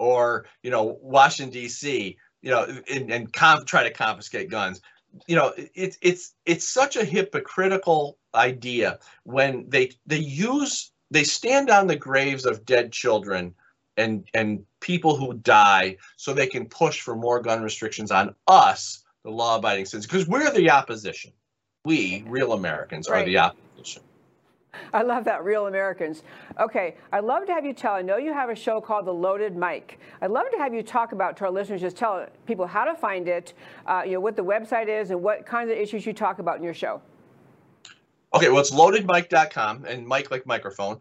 [0.00, 4.80] or, you know, Washington, D.C., you know, and, and try to confiscate guns
[5.26, 11.70] you know it's it's it's such a hypocritical idea when they they use they stand
[11.70, 13.54] on the graves of dead children
[13.96, 19.02] and and people who die so they can push for more gun restrictions on us
[19.24, 21.32] the law-abiding citizens because we're the opposition
[21.84, 23.22] we real americans right.
[23.22, 24.02] are the opposition
[24.92, 26.22] I love that, real Americans.
[26.58, 29.14] Okay, I'd love to have you tell, I know you have a show called The
[29.14, 29.98] Loaded Mic.
[30.20, 32.94] I'd love to have you talk about, to our listeners, just tell people how to
[32.94, 33.54] find it,
[33.86, 36.56] uh, you know, what the website is and what kinds of issues you talk about
[36.56, 37.00] in your show.
[38.34, 41.00] Okay, well, it's loadedmic.com and mic like microphone,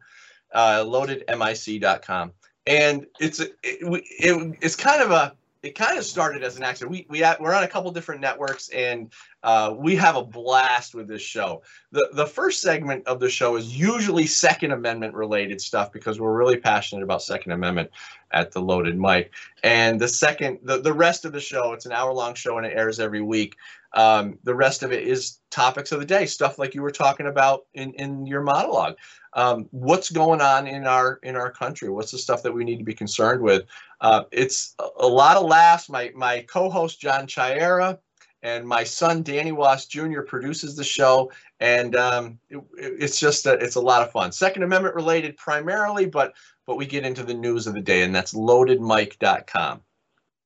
[0.53, 2.31] uh, loadedmic.com.
[2.65, 6.91] And it's, it, it, it's kind of a, it kind of started as an accident.
[6.91, 9.11] We we we're on a couple different networks, and
[9.43, 11.61] uh, we have a blast with this show.
[11.91, 16.37] the The first segment of the show is usually Second Amendment related stuff because we're
[16.37, 17.89] really passionate about Second Amendment
[18.31, 19.31] at the Loaded Mic.
[19.63, 22.65] And the second, the the rest of the show, it's an hour long show and
[22.65, 23.55] it airs every week.
[23.93, 27.25] Um, the rest of it is topics of the day, stuff like you were talking
[27.25, 28.95] about in, in your monologue.
[29.33, 31.89] Um, what's going on in our in our country?
[31.89, 33.63] What's the stuff that we need to be concerned with?
[34.01, 35.89] Uh, it's a, lot of laughs.
[35.89, 37.99] My my co-host John Chiara
[38.41, 40.21] and my son Danny Wos Jr.
[40.21, 44.31] produces the show, and um, it, it's just a, it's a lot of fun.
[44.31, 46.33] Second Amendment related primarily, but
[46.65, 49.81] but we get into the news of the day, and that's loadedmic.com.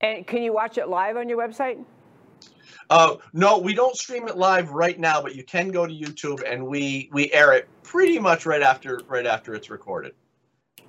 [0.02, 1.84] And can you watch it live on your website?
[2.90, 6.44] Uh, no, we don't stream it live right now, but you can go to YouTube
[6.46, 10.14] and we we air it pretty much right after right after it's recorded.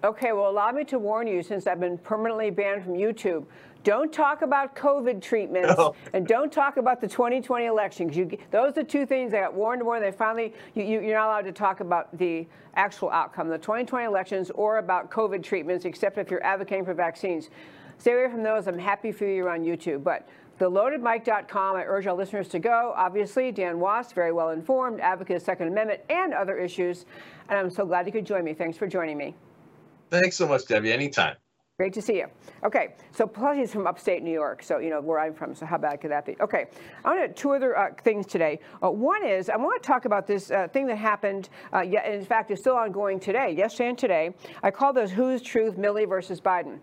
[0.04, 3.46] Okay, well, allow me to warn you, since I've been permanently banned from YouTube,
[3.84, 5.94] don't talk about COVID treatments no.
[6.12, 8.12] and don't talk about the 2020 election.
[8.12, 10.00] You, those are the two things I got warned more.
[10.00, 14.04] They finally, you, you, you're not allowed to talk about the actual outcome, the 2020
[14.04, 17.48] elections, or about COVID treatments, except if you're advocating for vaccines.
[17.96, 18.66] Stay away from those.
[18.66, 19.48] I'm happy for you.
[19.48, 20.28] On YouTube, but
[20.60, 21.76] theloadedmic.com.
[21.76, 22.92] I urge our listeners to go.
[22.94, 27.06] Obviously, Dan Wos, very well informed, advocate of Second Amendment and other issues.
[27.48, 28.52] And I'm so glad you could join me.
[28.52, 29.34] Thanks for joining me.
[30.10, 30.92] Thanks so much, Debbie.
[30.92, 31.36] Anytime.
[31.76, 32.26] Great to see you.
[32.62, 35.56] Okay, so plus he's from upstate New York, so you know where I'm from.
[35.56, 36.36] So how bad could that be?
[36.40, 36.66] Okay,
[37.04, 38.60] I want to two other uh, things today.
[38.80, 41.48] Uh, one is I want to talk about this uh, thing that happened.
[41.72, 43.50] Uh, yeah, in fact, it's still ongoing today.
[43.50, 46.78] Yesterday and today, I call those "Who's Truth?" Milley versus Biden.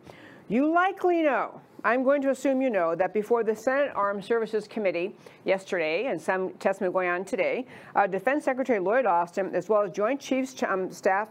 [0.50, 4.68] You likely know I'm going to assume you know that before the Senate Armed Services
[4.68, 5.16] Committee
[5.46, 7.66] yesterday and some testimony going on today,
[7.96, 11.30] uh, Defense Secretary Lloyd Austin, as well as Joint Chiefs um, Staff,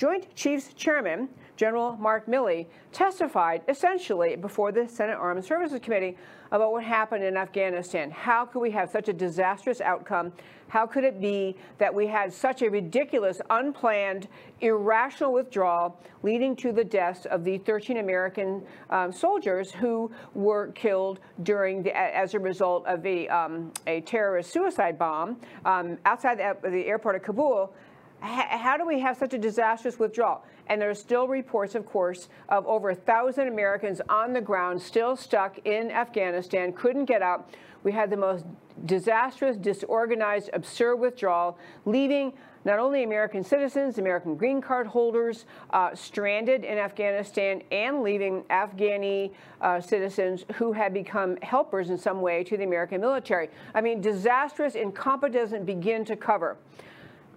[0.00, 1.28] Joint Chiefs Chairman
[1.60, 6.16] General Mark Milley, testified essentially before the Senate Armed Services Committee
[6.52, 8.10] about what happened in Afghanistan.
[8.10, 10.32] How could we have such a disastrous outcome?
[10.68, 14.26] How could it be that we had such a ridiculous, unplanned,
[14.62, 21.20] irrational withdrawal leading to the deaths of the 13 American um, soldiers who were killed
[21.42, 25.36] during the, as a result of a, um, a terrorist suicide bomb
[25.66, 27.74] um, outside the, the airport of Kabul?
[28.20, 30.44] How do we have such a disastrous withdrawal?
[30.68, 34.80] And there are still reports, of course, of over a thousand Americans on the ground
[34.80, 37.50] still stuck in Afghanistan, couldn't get out.
[37.82, 38.44] We had the most
[38.84, 42.32] disastrous, disorganized, absurd withdrawal, leaving
[42.64, 49.32] not only American citizens, American green card holders uh, stranded in Afghanistan and leaving Afghani
[49.62, 53.48] uh, citizens who had become helpers in some way to the American military.
[53.74, 56.58] I mean, disastrous, incompetent doesn't begin to cover.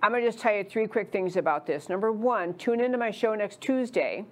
[0.03, 1.87] I'm going to just tell you three quick things about this.
[1.87, 4.25] Number one, tune into my show next Tuesday.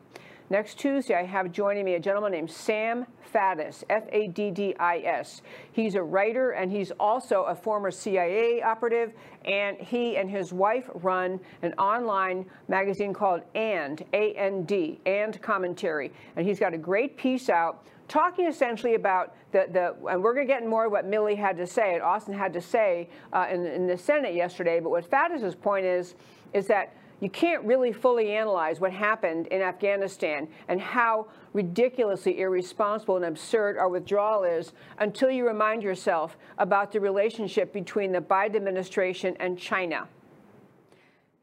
[0.49, 4.75] Next Tuesday, I have joining me a gentleman named Sam Faddis, F A D D
[4.77, 5.41] I S.
[5.71, 9.13] He's a writer and he's also a former CIA operative.
[9.45, 15.41] And he and his wife run an online magazine called And, A N D, And
[15.41, 16.11] Commentary.
[16.35, 20.45] And he's got a great piece out talking essentially about the, the and we're going
[20.45, 23.47] to get more of what Milley had to say and Austin had to say uh,
[23.49, 24.81] in, in the Senate yesterday.
[24.81, 26.15] But what Faddis's point is,
[26.53, 33.15] is that you can't really fully analyze what happened in Afghanistan and how ridiculously irresponsible
[33.15, 38.55] and absurd our withdrawal is until you remind yourself about the relationship between the Biden
[38.57, 40.07] administration and China.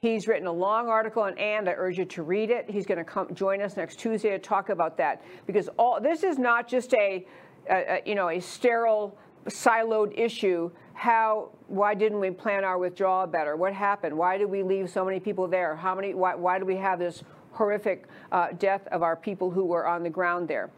[0.00, 2.70] He's written a long article on and I urge you to read it.
[2.70, 6.22] He's going to come join us next Tuesday to talk about that because all this
[6.22, 7.26] is not just a,
[7.68, 10.70] a, a you know a sterile siloed issue.
[10.94, 13.56] How why didn't we plan our withdrawal better?
[13.56, 14.16] What happened?
[14.16, 15.74] Why did we leave so many people there?
[15.74, 16.14] How many?
[16.14, 20.04] Why, why do we have this horrific uh, death of our people who were on
[20.04, 20.70] the ground there?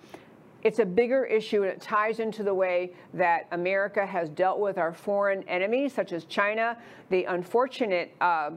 [0.62, 4.76] It's a bigger issue, and it ties into the way that America has dealt with
[4.76, 6.76] our foreign enemies, such as China.
[7.08, 8.50] The unfortunate uh,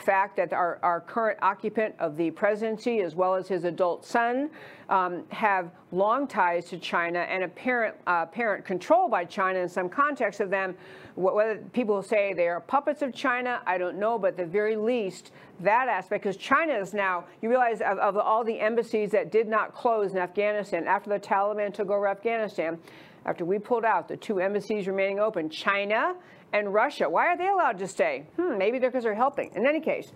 [0.00, 4.50] fact that our, our current occupant of the presidency, as well as his adult son,
[4.88, 9.88] um, have long ties to China and apparent, uh, apparent control by China in some
[9.88, 10.74] context of them.
[11.14, 14.76] Whether people say they are puppets of China, I don't know, but at the very
[14.76, 19.30] least, that aspect, because China is now, you realize of, of all the embassies that
[19.30, 22.78] did not close in Afghanistan after the Taliban took over Afghanistan,
[23.24, 26.14] after we pulled out the two embassies remaining open, China
[26.52, 27.08] and Russia.
[27.08, 28.26] Why are they allowed to stay?
[28.36, 29.50] Hmm, maybe they're because they're helping.
[29.54, 30.12] In any case,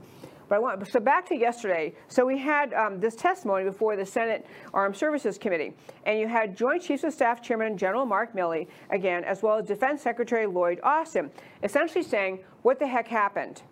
[0.48, 1.94] but I want so back to yesterday.
[2.08, 5.74] So we had um, this testimony before the Senate Armed Services Committee,
[6.04, 9.66] and you had Joint Chiefs of Staff Chairman General Mark Milley again, as well as
[9.66, 11.30] Defense Secretary Lloyd Austin,
[11.62, 13.62] essentially saying, "What the heck happened?"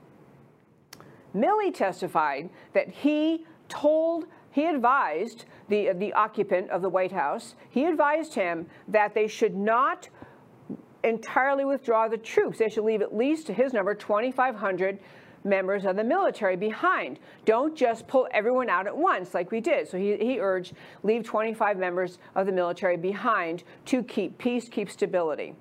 [1.34, 7.86] Milley testified that he told he advised the, the occupant of the White House, he
[7.86, 10.08] advised him that they should not
[11.05, 12.59] entirely withdraw the troops.
[12.59, 14.98] They should leave at least, to his number, 2,500
[15.44, 17.18] members of the military behind.
[17.44, 19.86] Don't just pull everyone out at once like we did.
[19.88, 24.90] So he, he urged leave 25 members of the military behind to keep peace, keep
[24.90, 25.55] stability.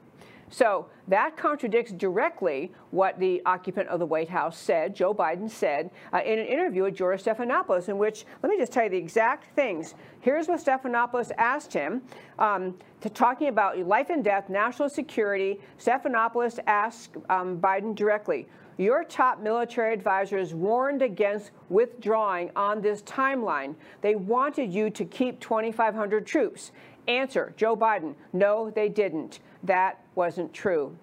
[0.54, 5.90] So that contradicts directly what the occupant of the White House said, Joe Biden said,
[6.14, 8.98] uh, in an interview with George Stephanopoulos, in which, let me just tell you the
[8.98, 9.96] exact things.
[10.20, 12.04] Here's what Stephanopoulos asked him
[12.38, 15.60] um, to talking about life and death, national security.
[15.80, 18.48] Stephanopoulos asked um, Biden directly,
[18.78, 23.74] your top military advisors warned against withdrawing on this timeline.
[24.02, 26.72] They wanted you to keep 2,500 troops.
[27.08, 29.40] Answer Joe Biden, no, they didn't.
[29.64, 30.96] That wasn't true.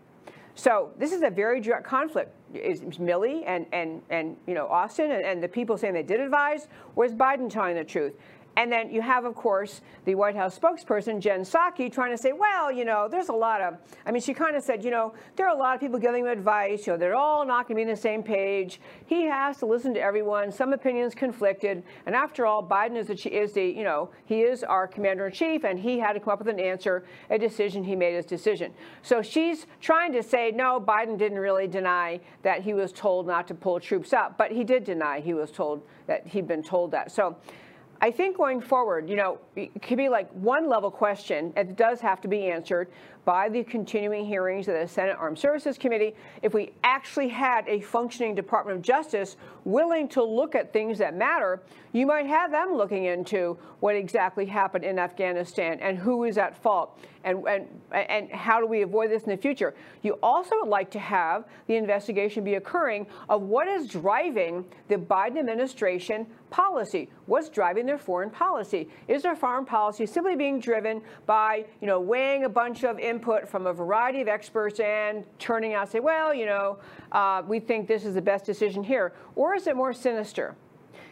[0.54, 2.34] So this is a very direct conflict.
[2.52, 6.20] Is Milley and, and, and you know Austin and, and the people saying they did
[6.20, 8.14] advise, or is Biden telling the truth?
[8.56, 12.32] And then you have, of course, the White House spokesperson, Jen Psaki, trying to say,
[12.32, 15.14] well, you know, there's a lot of, I mean, she kind of said, you know,
[15.36, 16.86] there are a lot of people giving him advice.
[16.86, 18.80] You know, they're all not going to be on the same page.
[19.06, 20.50] He has to listen to everyone.
[20.50, 21.82] Some opinions conflicted.
[22.06, 25.32] And after all, Biden is the, is the you know, he is our commander in
[25.32, 27.84] chief, and he had to come up with an answer, a decision.
[27.84, 28.72] He made his decision.
[29.02, 33.46] So she's trying to say, no, Biden didn't really deny that he was told not
[33.48, 36.90] to pull troops up, but he did deny he was told that he'd been told
[36.90, 37.12] that.
[37.12, 37.36] So
[38.00, 42.00] I think going forward, you know, it could be like one level question, it does
[42.00, 42.88] have to be answered
[43.24, 46.14] by the continuing hearings of the Senate Armed Services Committee.
[46.42, 51.14] If we actually had a functioning Department of Justice willing to look at things that
[51.14, 51.60] matter,
[51.92, 56.60] you might have them looking into what exactly happened in Afghanistan and who is at
[56.62, 59.74] fault and, and, and how do we avoid this in the future.
[60.02, 64.96] You also would like to have the investigation be occurring of what is driving the
[64.96, 67.08] Biden administration policy.
[67.26, 68.88] What's driving their foreign policy?
[69.08, 73.48] Is their foreign policy simply being driven by, you know, weighing a bunch of input
[73.48, 76.78] from a variety of experts and turning out say, well, you know,
[77.12, 79.12] uh, we think this is the best decision here?
[79.34, 80.54] Or is it more sinister?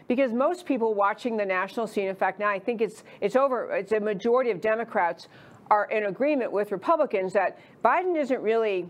[0.07, 3.71] Because most people watching the national scene, in fact, now I think it's it's over.
[3.75, 5.29] It's a majority of Democrats
[5.71, 8.89] are in agreement with Republicans that Biden isn't really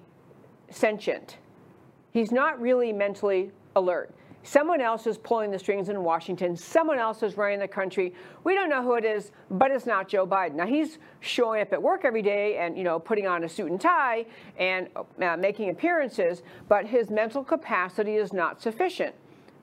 [0.71, 1.39] sentient.
[2.13, 4.15] He's not really mentally alert.
[4.49, 6.57] Someone else is pulling the strings in Washington.
[6.57, 8.15] Someone else is running the country.
[8.45, 10.55] We don't know who it is, but it's not Joe Biden.
[10.55, 13.71] Now he's showing up at work every day and you know putting on a suit
[13.71, 14.25] and tie
[14.59, 14.89] and
[15.23, 19.15] uh, making appearances, but his mental capacity is not sufficient.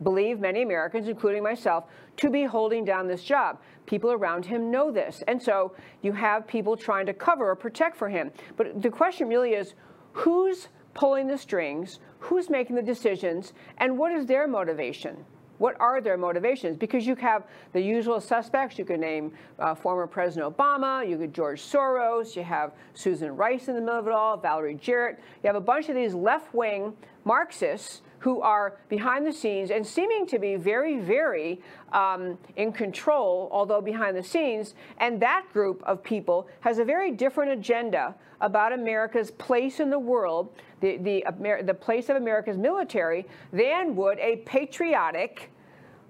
[0.03, 1.85] Believe many Americans, including myself,
[2.17, 3.59] to be holding down this job.
[3.87, 5.73] People around him know this, and so
[6.03, 8.31] you have people trying to cover or protect for him.
[8.55, 9.73] But the question really is,
[10.13, 11.99] who's pulling the strings?
[12.25, 15.15] who's making the decisions, and what is their motivation?
[15.57, 16.75] What are their motivations?
[16.75, 18.77] Because you have the usual suspects.
[18.77, 23.69] You can name uh, former President Obama, you get George Soros, you have Susan Rice
[23.69, 25.19] in the middle of it all, Valerie Jarrett.
[25.43, 26.93] You have a bunch of these left wing
[27.23, 31.61] Marxists who are behind the scenes and seeming to be very, very
[31.93, 34.73] um, in control, although behind the scenes.
[34.97, 39.99] And that group of people has a very different agenda about America's place in the
[39.99, 40.53] world,
[40.85, 45.51] the, the, the place of America's military, than would a patriotic,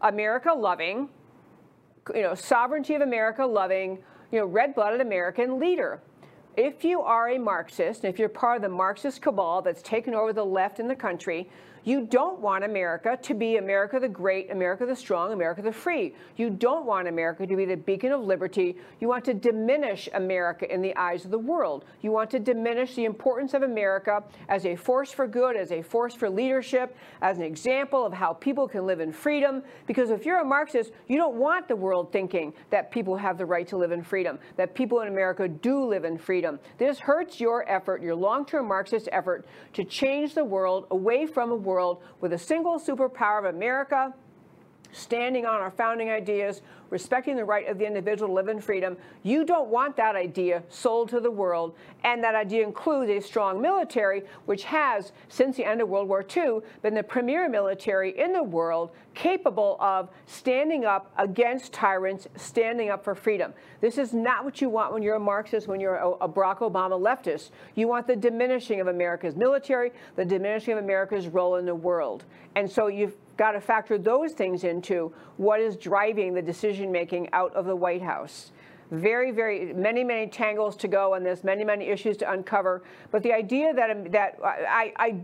[0.02, 1.08] America loving,
[2.14, 3.98] you know, sovereignty of America loving,
[4.32, 6.02] you know, red blooded American leader.
[6.58, 10.14] If you are a Marxist, and if you're part of the Marxist cabal that's taken
[10.14, 11.50] over the left in the country,
[11.86, 16.16] you don't want America to be America the great, America the strong, America the free.
[16.36, 18.76] You don't want America to be the beacon of liberty.
[19.00, 21.86] You want to diminish America in the eyes of the world.
[22.02, 25.84] You want to diminish the importance of America as a force for good, as a
[25.84, 29.62] force for leadership, as an example of how people can live in freedom.
[29.86, 33.46] Because if you're a Marxist, you don't want the world thinking that people have the
[33.46, 36.60] right to live in freedom, that people in America do live in freedom.
[36.80, 41.52] This hurts your effort, your long term Marxist effort to change the world away from
[41.52, 44.14] a world world with a single superpower of America,
[44.96, 48.96] standing on our founding ideas, respecting the right of the individual to live in freedom.
[49.24, 51.76] You don't want that idea sold to the world.
[52.04, 56.24] And that idea includes a strong military, which has, since the end of World War
[56.36, 62.90] II, been the premier military in the world capable of standing up against tyrants, standing
[62.90, 63.54] up for freedom.
[63.82, 67.00] This is not what you want when you're a Marxist, when you're a, Barack Obama
[67.00, 67.52] leftist.
[67.76, 72.26] You want the diminishing of America's military, the diminishing of America's role in the world.
[72.56, 77.30] And so you've got to factor those things into what is driving the decision making
[77.34, 78.52] out of the White House.
[78.92, 82.84] Very, very many, many tangles to go on this, many, many issues to uncover.
[83.12, 85.16] But the idea that um, that uh, I, I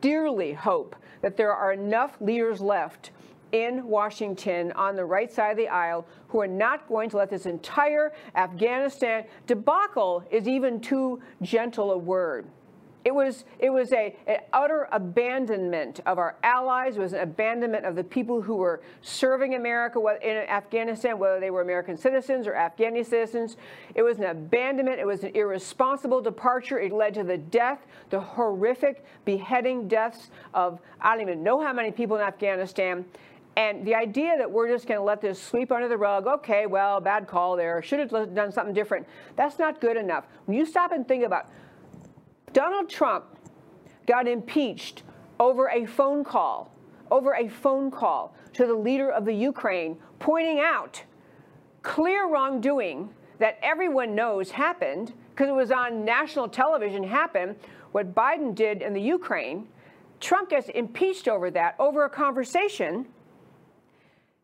[0.00, 3.10] dearly hope that there are enough leaders left
[3.52, 7.28] in Washington on the right side of the aisle who are not going to let
[7.28, 12.46] this entire Afghanistan debacle is even too gentle a word
[13.04, 16.96] It was, it was a, an utter abandonment of our allies.
[16.96, 21.50] It was an abandonment of the people who were serving America in Afghanistan, whether they
[21.50, 23.56] were American citizens or Afghani citizens.
[23.94, 25.00] It was an abandonment.
[25.00, 26.78] It was an irresponsible departure.
[26.78, 31.72] It led to the death, the horrific beheading deaths of, I don't even know how
[31.72, 33.04] many people in Afghanistan.
[33.56, 36.66] And the idea that we're just going to let this sweep under the rug, okay,
[36.66, 40.24] well, bad call there, should have done something different, that's not good enough.
[40.46, 41.48] When you stop and think about
[42.52, 43.24] Donald Trump
[44.06, 45.02] got impeached
[45.40, 46.70] over a phone call,
[47.10, 51.02] over a phone call to the leader of the Ukraine, pointing out
[51.82, 57.56] clear wrongdoing that everyone knows happened because it was on national television happened,
[57.92, 59.66] what Biden did in the Ukraine.
[60.20, 63.06] Trump gets impeached over that, over a conversation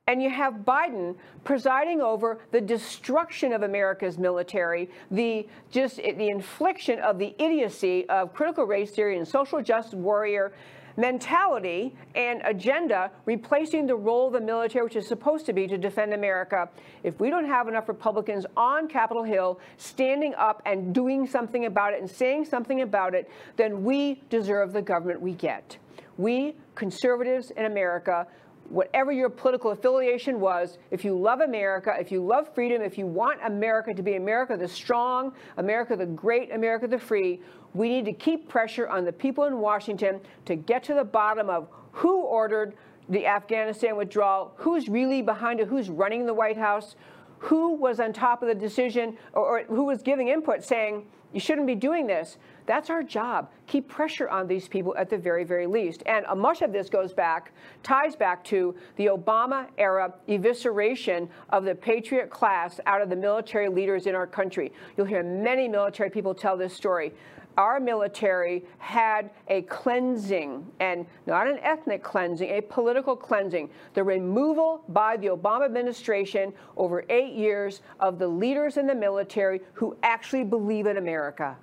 [0.08, 6.98] and you have Biden presiding over the destruction of America's military, the just the infliction
[7.00, 10.52] of the idiocy of critical race theory and social justice warrior
[10.96, 15.78] mentality and agenda, replacing the role of the military, which is supposed to be to
[15.78, 16.68] defend America.
[17.04, 21.92] If we don't have enough Republicans on Capitol Hill standing up and doing something about
[21.92, 25.76] it and saying something about it, then we deserve the government we get.
[26.16, 28.26] We, conservatives in America,
[28.68, 33.06] whatever your political affiliation was, if you love America, if you love freedom, if you
[33.06, 37.40] want America to be America the strong, America the great, America the free,
[37.74, 41.48] we need to keep pressure on the people in Washington to get to the bottom
[41.48, 42.74] of who ordered
[43.08, 46.94] the Afghanistan withdrawal, who's really behind it, who's running the White House,
[47.38, 51.40] who was on top of the decision, or, or who was giving input saying, you
[51.40, 52.38] shouldn't be doing this.
[52.68, 53.50] That's our job.
[53.66, 56.02] Keep pressure on these people at the very, very least.
[56.04, 57.52] And uh, much of this goes back,
[57.82, 63.70] ties back to the Obama era evisceration of the patriot class out of the military
[63.70, 64.70] leaders in our country.
[64.96, 67.14] You'll hear many military people tell this story
[67.56, 73.68] our military had a cleansing, and not an ethnic cleansing, a political cleansing.
[73.94, 79.60] The removal by the Obama administration over eight years of the leaders in the military
[79.72, 81.56] who actually believe in America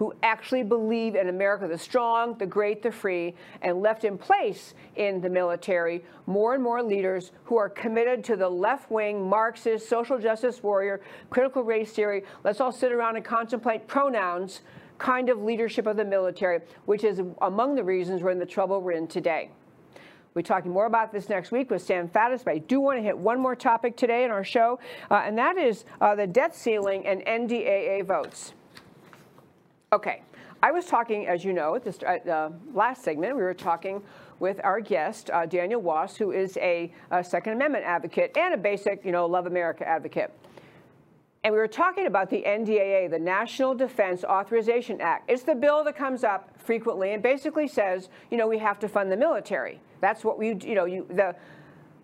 [0.00, 4.72] who actually believe in America the strong, the great, the free, and left in place
[4.96, 9.86] in the military more and more leaders who are committed to the left wing, Marxist,
[9.90, 12.24] social justice warrior, critical race theory.
[12.44, 14.62] Let's all sit around and contemplate pronouns
[14.96, 18.80] kind of leadership of the military, which is among the reasons we're in the trouble
[18.80, 19.50] we're in today.
[20.32, 23.02] We're talking more about this next week with Sam Faddis, but I do want to
[23.02, 24.78] hit one more topic today in our show,
[25.10, 28.54] uh, and that is uh, the debt ceiling and NDAA votes.
[29.92, 30.22] Okay,
[30.62, 34.00] I was talking, as you know, at this uh, last segment, we were talking
[34.38, 38.56] with our guest, uh, Daniel Wos, who is a, a, Second Amendment advocate and a
[38.56, 40.30] basic, you know, Love America advocate.
[41.42, 45.28] And we were talking about the NDAA, the National Defense Authorization Act.
[45.28, 48.88] It's the bill that comes up frequently and basically says, you know, we have to
[48.88, 49.80] fund the military.
[50.00, 51.34] That's what we, you know, you, the,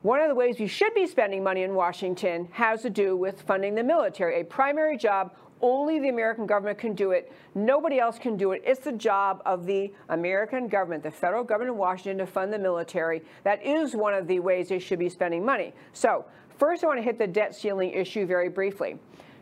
[0.02, 3.42] one of the ways we should be spending money in Washington has to do with
[3.42, 5.30] funding the military, a primary job
[5.62, 7.32] only the American government can do it.
[7.54, 8.62] Nobody else can do it.
[8.64, 12.58] It's the job of the American government, the federal government in Washington, to fund the
[12.58, 13.22] military.
[13.44, 15.72] That is one of the ways they should be spending money.
[15.92, 16.24] So,
[16.58, 18.98] first, I want to hit the debt ceiling issue very briefly.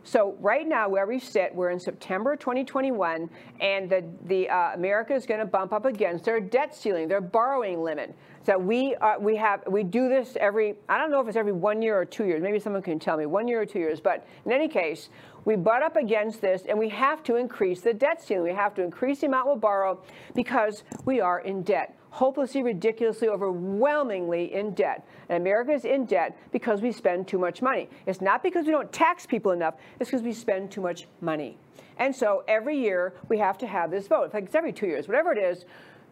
[0.07, 3.27] So right now, where we sit, we're in September 2021,
[3.59, 7.21] and the, the uh, America is going to bump up against their debt ceiling, their
[7.21, 8.15] borrowing limit.
[8.45, 11.51] So we uh, we have we do this every I don't know if it's every
[11.51, 12.43] one year or two years.
[12.43, 13.99] Maybe someone can tell me one year or two years.
[13.99, 15.09] But in any case,
[15.45, 18.43] we butt up against this, and we have to increase the debt ceiling.
[18.43, 19.99] We have to increase the amount we'll borrow
[20.35, 25.05] because we are in debt hopelessly, ridiculously, overwhelmingly in debt.
[25.27, 27.89] And America is in debt because we spend too much money.
[28.05, 31.57] It's not because we don't tax people enough, it's because we spend too much money.
[31.97, 34.23] And so every year we have to have this vote.
[34.25, 35.65] In fact, it's every two years, whatever it is.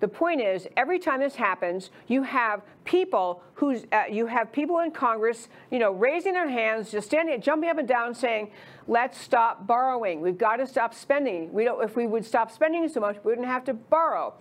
[0.04, 4.80] The point is, every time this happens, you have people who's uh, you have people
[4.80, 8.52] in Congress, you know, raising their hands, just standing, jumping up and down, saying,
[8.86, 10.20] "Let's stop borrowing.
[10.20, 11.54] We've got to stop spending.
[11.54, 11.82] We don't.
[11.82, 14.34] If we would stop spending so much, we wouldn't have to borrow."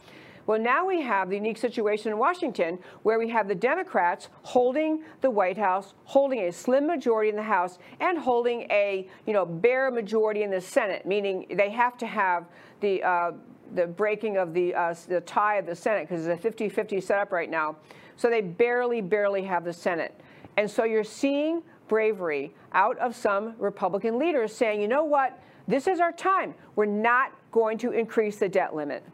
[0.48, 5.04] Well, now we have the unique situation in Washington where we have the Democrats holding
[5.20, 9.46] the White House, holding a slim majority in the House, and holding a you know
[9.46, 12.46] bare majority in the Senate, meaning they have to have
[12.80, 13.30] the uh,
[13.74, 17.32] the breaking of the uh, the tie of the Senate because it's a 50-50 setup
[17.32, 17.76] right now.
[18.16, 20.18] So they barely, barely have the Senate,
[20.56, 25.86] and so you're seeing bravery out of some Republican leaders saying, you know what, this
[25.86, 26.54] is our time.
[26.76, 29.04] We're not going to increase the debt limit.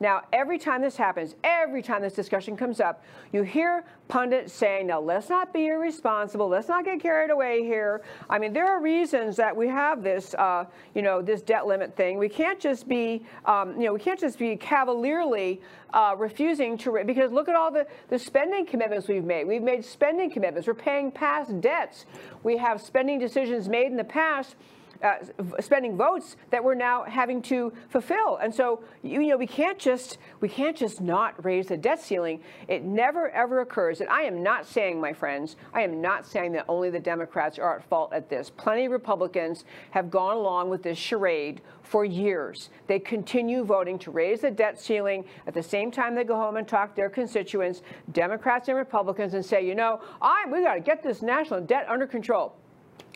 [0.00, 4.86] Now, every time this happens, every time this discussion comes up, you hear pundits saying,
[4.86, 8.02] now let's not be irresponsible, let's not get carried away here.
[8.30, 11.96] I mean, there are reasons that we have this, uh, you know, this debt limit
[11.96, 12.16] thing.
[12.16, 15.60] We can't just be, um, you know, we can't just be cavalierly
[15.92, 19.46] uh, refusing to, because look at all the, the spending commitments we've made.
[19.46, 20.68] We've made spending commitments.
[20.68, 22.06] We're paying past debts.
[22.42, 24.54] We have spending decisions made in the past
[25.02, 25.16] uh,
[25.60, 28.36] spending votes that we're now having to fulfill.
[28.36, 32.40] And so, you, know, we can't just we can't just not raise the debt ceiling.
[32.66, 34.00] It never ever occurs.
[34.00, 37.58] And I am not saying, my friends, I am not saying that only the Democrats
[37.58, 38.50] are at fault at this.
[38.50, 42.68] Plenty of Republicans have gone along with this charade for years.
[42.86, 46.56] They continue voting to raise the debt ceiling at the same time they go home
[46.56, 47.82] and talk to their constituents,
[48.12, 51.86] Democrats and Republicans, and say, you know, I we got to get this national debt
[51.88, 52.57] under control.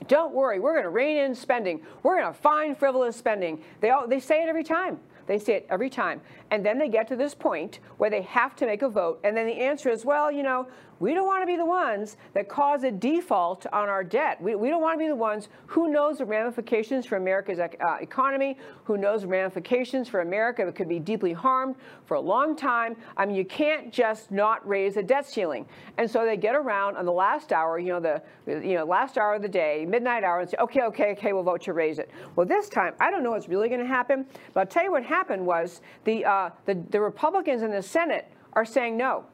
[0.09, 1.81] Don't worry, we're going to rein in spending.
[2.03, 3.63] We're going to find frivolous spending.
[3.81, 4.99] They, all, they say it every time.
[5.27, 6.21] They say it every time.
[6.51, 9.21] And then they get to this point where they have to make a vote.
[9.25, 10.67] And then the answer is, well, you know,
[11.03, 14.41] we don't want to be the ones that cause a default on our debt.
[14.41, 17.97] We, we don't want to be the ones who knows the ramifications for America's uh,
[18.01, 21.75] economy, who knows the ramifications for America that could be deeply harmed
[22.07, 22.95] for a long time.
[23.17, 25.67] I mean, you can't just not raise a debt ceiling.
[25.99, 29.19] And so they get around on the last hour, you know, the you know last
[29.19, 31.99] hour of the day, midnight hour, and say, okay, okay, okay, we'll vote to raise
[31.99, 32.13] it.
[32.37, 34.25] Well, this time, I don't know what's really going to happen,
[34.55, 38.31] but I'll tell you what happened was the, uh, the, the Republicans in the Senate
[38.53, 39.25] are saying no.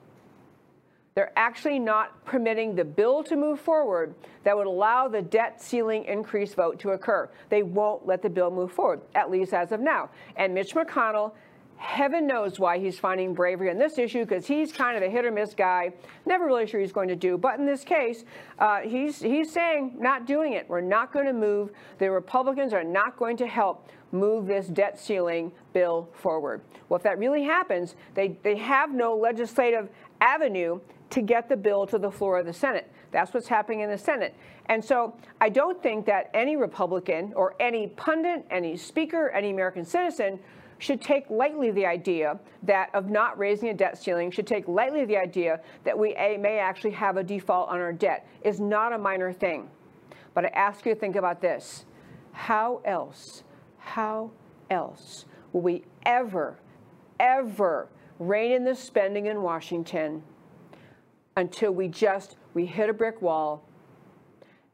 [1.18, 4.14] They're actually not permitting the bill to move forward
[4.44, 7.28] that would allow the debt ceiling increase vote to occur.
[7.48, 10.10] They won't let the bill move forward, at least as of now.
[10.36, 11.32] And Mitch McConnell
[11.76, 15.24] heaven knows why he's finding bravery on this issue because he's kind of a hit
[15.24, 15.92] or miss guy.
[16.24, 17.36] Never really sure he's going to do.
[17.36, 18.24] But in this case,
[18.60, 20.68] uh, he's he's saying not doing it.
[20.68, 21.70] We're not going to move.
[21.98, 26.60] The Republicans are not going to help move this debt ceiling bill forward.
[26.88, 29.88] Well, if that really happens, they, they have no legislative
[30.20, 30.80] avenue
[31.10, 32.90] to get the bill to the floor of the Senate.
[33.10, 34.34] That's what's happening in the Senate.
[34.66, 39.84] And so I don't think that any Republican or any pundit, any speaker, any American
[39.84, 40.38] citizen
[40.78, 45.04] should take lightly the idea that of not raising a debt ceiling, should take lightly
[45.04, 48.98] the idea that we may actually have a default on our debt is not a
[48.98, 49.68] minor thing.
[50.34, 51.84] But I ask you to think about this.
[52.32, 53.42] How else,
[53.78, 54.30] how
[54.70, 56.60] else will we ever,
[57.18, 57.88] ever
[58.20, 60.22] rein in the spending in Washington
[61.38, 63.62] until we just we hit a brick wall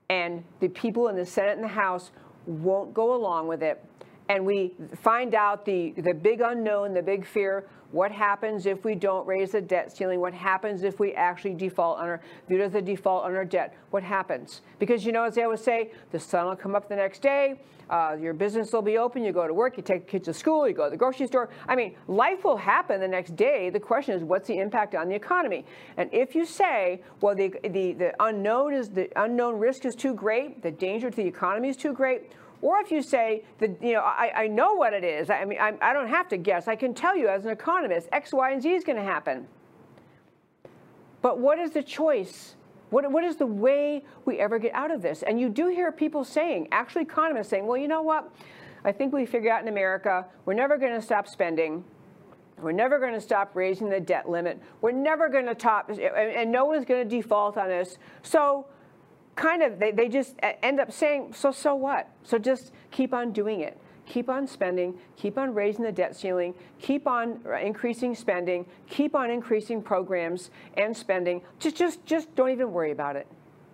[0.09, 2.11] and the people in the Senate and the House
[2.47, 3.85] won't go along with it
[4.31, 8.95] and we find out the, the big unknown, the big fear, what happens if we
[8.95, 10.19] don't raise the debt ceiling?
[10.19, 13.77] What happens if we actually default on our, viewed as a default on our debt?
[13.91, 14.63] What happens?
[14.79, 17.61] Because, you know, as they always say, the sun will come up the next day,
[17.91, 20.35] uh, your business will be open, you go to work, you take the kids to
[20.35, 21.51] school, you go to the grocery store.
[21.69, 23.71] I mean, life will happen the next day.
[23.71, 25.65] The question is, what's the impact on the economy?
[25.97, 30.15] And if you say, well, the, the, the unknown is the unknown risk is too
[30.15, 32.33] great, the danger to the economy is too great,
[32.63, 35.29] or if you say that, you know, I, I know what it is.
[35.29, 36.67] I mean, I, I don't have to guess.
[36.67, 39.47] I can tell you as an economist, X, Y, and Z is going to happen.
[41.21, 42.55] But what is the choice?
[42.95, 45.25] What, what is the way we ever get out of this?
[45.25, 48.33] And you do hear people saying, actually economists saying, well, you know what?
[48.85, 51.83] I think we figured out in America, we're never going to stop spending.
[52.63, 54.63] We're never going to stop raising the debt limit.
[54.81, 57.99] We're never going to top, and no one's going to default on us.
[58.23, 58.69] So
[59.35, 63.33] kind of they, they just end up saying so so what so just keep on
[63.33, 63.77] doing it
[64.07, 69.15] keep on spending keep on raising the debt ceiling keep on uh, increasing spending keep
[69.15, 71.43] on increasing programs and spending.
[71.59, 73.27] Just just just don't even worry about it.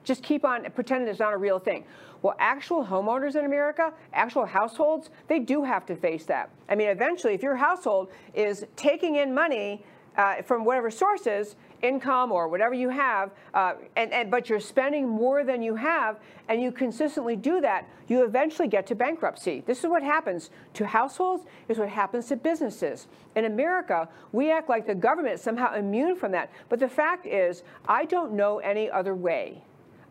[0.05, 1.85] Just keep on pretending it's not a real thing.
[2.23, 6.51] Well actual homeowners in america actual households they do have to face that.
[6.69, 9.85] I mean eventually if your household is taking in money
[10.21, 15.09] uh, from whatever sources income or whatever you have, uh, and, and, but you're spending
[15.09, 19.63] more than you have, and you consistently do that, you eventually get to bankruptcy.
[19.67, 23.07] This is what happens to households, is what happens to businesses.
[23.35, 26.51] In America, we act like the government is somehow immune from that.
[26.69, 29.63] But the fact is, I don't know any other way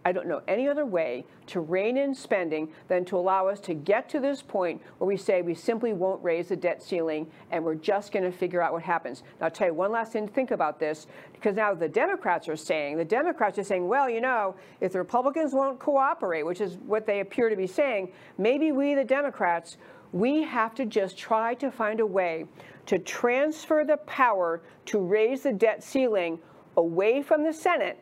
[0.10, 3.76] I don't know any other way to rein in spending than to allow us to
[3.76, 7.64] get to this point where we say we simply won't raise the debt ceiling and
[7.64, 9.22] we're just going to figure out what happens.
[9.40, 12.50] Now, I'll tell you one last thing to think about this, because now the Democrats
[12.50, 16.60] are saying, the Democrats are saying, well, you know, if the Republicans won't cooperate, which
[16.60, 19.78] is what they appear to be saying, maybe we, the Democrats,
[20.12, 22.46] we have to just try to find a way
[22.88, 26.40] to transfer the power to raise the debt ceiling
[26.78, 28.02] away from the Senate,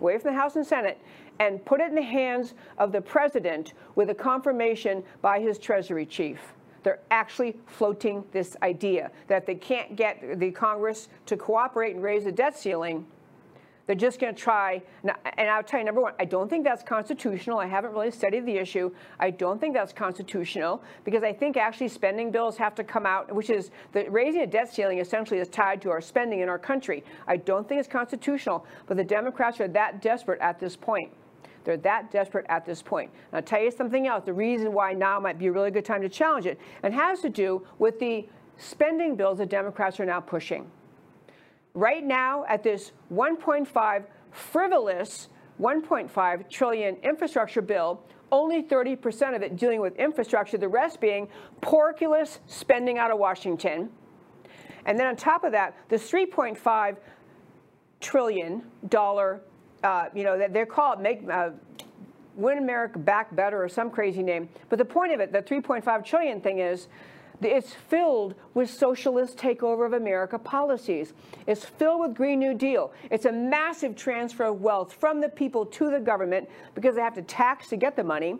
[0.00, 0.98] away from the House and Senate,
[1.38, 6.06] and put it in the hands of the president with a confirmation by his Treasury
[6.06, 6.40] chief.
[6.82, 12.24] They're actually floating this idea that they can't get the Congress to cooperate and raise
[12.24, 13.06] the debt ceiling,
[13.86, 16.84] they're just going to try, and I'll tell you, number one, I don't think that's
[16.84, 17.58] constitutional.
[17.58, 18.92] I haven't really studied the issue.
[19.18, 23.34] I don't think that's constitutional because I think actually spending bills have to come out,
[23.34, 26.58] which is the raising a debt ceiling essentially is tied to our spending in our
[26.58, 27.02] country.
[27.26, 31.12] I don't think it's constitutional, but the Democrats are that desperate at this point.
[31.64, 33.10] They're that desperate at this point.
[33.30, 34.24] And I'll tell you something else.
[34.24, 37.20] The reason why now might be a really good time to challenge it and has
[37.20, 40.70] to do with the spending bills that Democrats are now pushing
[41.74, 45.28] right now at this 1.5 frivolous
[45.60, 48.02] 1.5 trillion infrastructure bill,
[48.32, 51.28] only 30% of it dealing with infrastructure, the rest being
[51.60, 53.90] porculous spending out of Washington.
[54.86, 56.96] And then on top of that, the 3.5
[58.00, 59.42] trillion dollar,
[59.82, 61.50] uh, you know, they're called make uh,
[62.34, 64.48] Win America Back Better or some crazy name.
[64.68, 66.88] But the point of it, the 3.5 trillion thing is
[67.44, 71.12] it's filled with socialist takeover of America policies.
[71.46, 72.92] It's filled with Green New Deal.
[73.10, 77.14] It's a massive transfer of wealth from the people to the government because they have
[77.14, 78.36] to tax to get the money.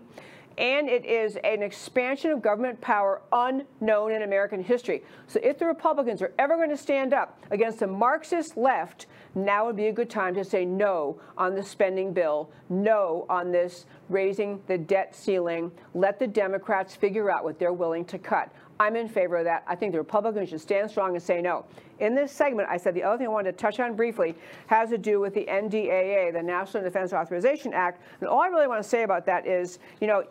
[0.58, 5.02] And it is an expansion of government power unknown in American history.
[5.26, 9.66] So if the Republicans are ever going to stand up against the Marxist left, now
[9.66, 13.86] would be a good time to say no on the spending bill, no on this
[14.08, 15.70] raising the debt ceiling.
[15.94, 18.52] Let the Democrats figure out what they're willing to cut.
[18.78, 19.62] I'm in favor of that.
[19.66, 21.64] I think the Republicans should stand strong and say no.
[22.00, 24.34] In this segment, I said the other thing I wanted to touch on briefly
[24.66, 28.02] has to do with the NDAA, the National Defense Authorization Act.
[28.20, 30.24] And all I really want to say about that is, you know,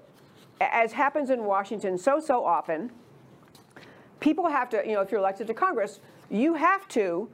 [0.59, 2.91] as happens in Washington so, so often,
[4.19, 5.99] people have to, you know, if you're elected to Congress,
[6.29, 7.29] you have to,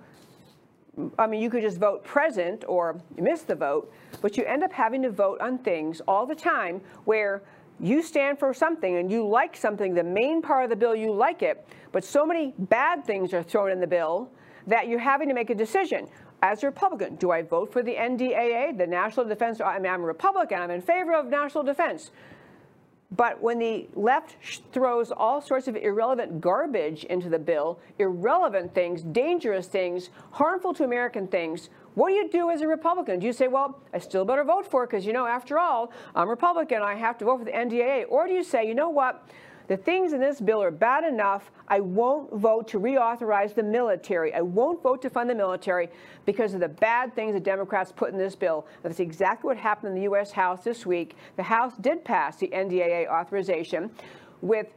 [1.20, 4.72] I mean, you could just vote present or miss the vote, but you end up
[4.72, 7.44] having to vote on things all the time where
[7.80, 11.12] you stand for something and you like something, the main part of the bill, you
[11.12, 14.32] like it, but so many bad things are thrown in the bill
[14.66, 16.08] that you're having to make a decision.
[16.42, 19.62] As a Republican, do I vote for the NDAA, the National Defense?
[19.62, 22.12] I mean, I'm a Republican, I'm in favor of national defense.
[23.12, 24.36] But when the left
[24.74, 30.84] throws all sorts of irrelevant garbage into the bill, irrelevant things, dangerous things, harmful to
[30.84, 33.20] American things, what do you do as a Republican?
[33.20, 35.92] Do you say, well, I still better vote for it because, you know, after all,
[36.16, 38.06] I'm Republican, I have to vote for the NDAA?
[38.10, 39.28] Or do you say, you know what?
[39.68, 41.52] The things in this bill are bad enough.
[41.68, 44.34] I won't vote to reauthorize the military.
[44.34, 45.90] I won't vote to fund the military
[46.26, 48.66] because of the bad things the Democrats put in this bill.
[48.84, 50.32] That's exactly what happened in the U.S.
[50.32, 51.16] House this week.
[51.36, 53.92] The House did pass the NDAA authorization
[54.42, 54.68] with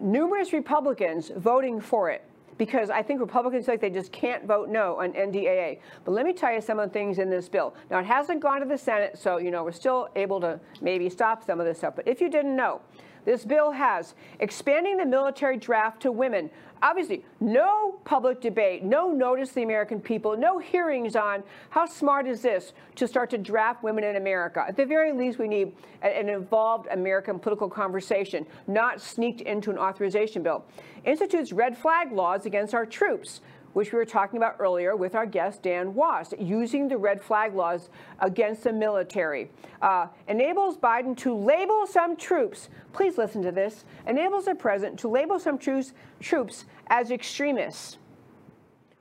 [0.00, 2.24] numerous Republicans voting for it
[2.58, 5.78] because I think Republicans like they just can't vote no on NDAA.
[6.04, 7.74] But let me tell you some of the things in this bill.
[7.90, 11.08] Now, it hasn't gone to the Senate, so, you know, we're still able to maybe
[11.08, 11.96] stop some of this stuff.
[11.96, 12.80] But if you didn't know,
[13.24, 16.50] this bill has expanding the military draft to women.
[16.82, 22.26] Obviously, no public debate, no notice to the American people, no hearings on how smart
[22.26, 24.64] is this to start to draft women in America.
[24.66, 29.78] At the very least, we need an involved American political conversation, not sneaked into an
[29.78, 30.64] authorization bill.
[31.04, 33.42] Institutes red flag laws against our troops
[33.72, 37.54] which we were talking about earlier with our guest, Dan Wos, using the red flag
[37.54, 37.88] laws
[38.20, 39.50] against the military.
[39.80, 45.08] Uh, enables Biden to label some troops, please listen to this, enables the president to
[45.08, 47.98] label some troops, troops as extremists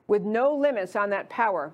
[0.07, 1.71] with no limits on that power.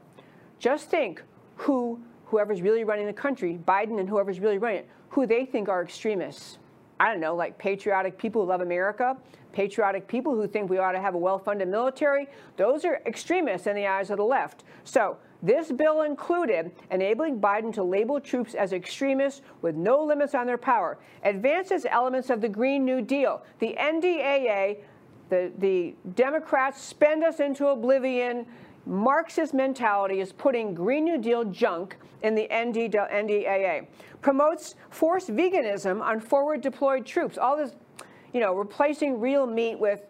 [0.60, 1.22] Just think
[1.56, 5.70] who, whoever's really running the country, Biden and whoever's really running it, who they think
[5.70, 6.58] are extremists.
[7.00, 9.18] I don't know, like patriotic people who love America,
[9.54, 12.28] patriotic people who think we ought to have a well-funded military.
[12.58, 14.64] Those are extremists in the eyes of the left.
[14.84, 20.48] So this bill included enabling Biden to label troops as extremists with no limits on
[20.48, 23.44] their power, advances elements of the Green New Deal.
[23.60, 24.78] The NDAA,
[25.30, 28.48] the, the Democrats spend us into oblivion.
[28.88, 33.88] Marxist mentality is putting Green New Deal junk in the ND, NDAA.
[34.22, 37.38] Promotes forced veganism on forward deployed troops.
[37.38, 37.76] All this,
[38.34, 40.06] you know, replacing real meat with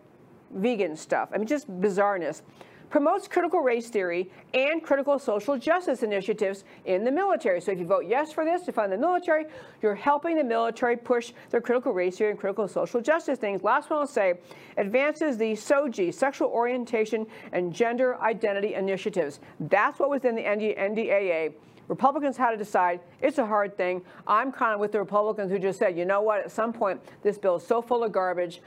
[0.51, 1.29] vegan stuff.
[1.33, 2.43] I mean, just bizarreness
[2.89, 7.59] promotes critical race theory and critical social justice initiatives in the military.
[7.61, 9.45] So if you vote yes for this to fund the military,
[9.81, 13.63] you're helping the military push their critical race theory and critical social justice things.
[13.63, 14.35] Last one I'll say,
[14.77, 19.39] advances the SOGI, sexual orientation and gender identity initiatives.
[19.59, 21.53] That's what was in the NDAA.
[21.87, 22.99] Republicans had to decide.
[23.21, 24.01] It's a hard thing.
[24.27, 26.99] I'm kind of with the Republicans who just said, you know what, at some point,
[27.23, 28.61] this bill is so full of garbage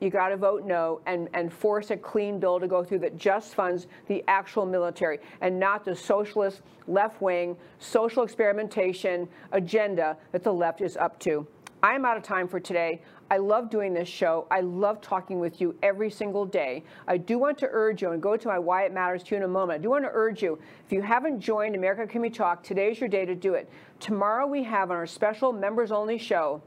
[0.00, 3.16] you got to vote no and, and force a clean bill to go through that
[3.16, 10.42] just funds the actual military and not the socialist, left wing, social experimentation agenda that
[10.42, 11.46] the left is up to.
[11.82, 13.00] I am out of time for today.
[13.30, 14.46] I love doing this show.
[14.50, 16.82] I love talking with you every single day.
[17.06, 19.36] I do want to urge you, and go to my Why It Matters to you
[19.38, 19.78] in a moment.
[19.78, 23.00] I do want to urge you, if you haven't joined America Can We Talk, today's
[23.00, 23.70] your day to do it.
[23.98, 26.60] Tomorrow we have on our special members only show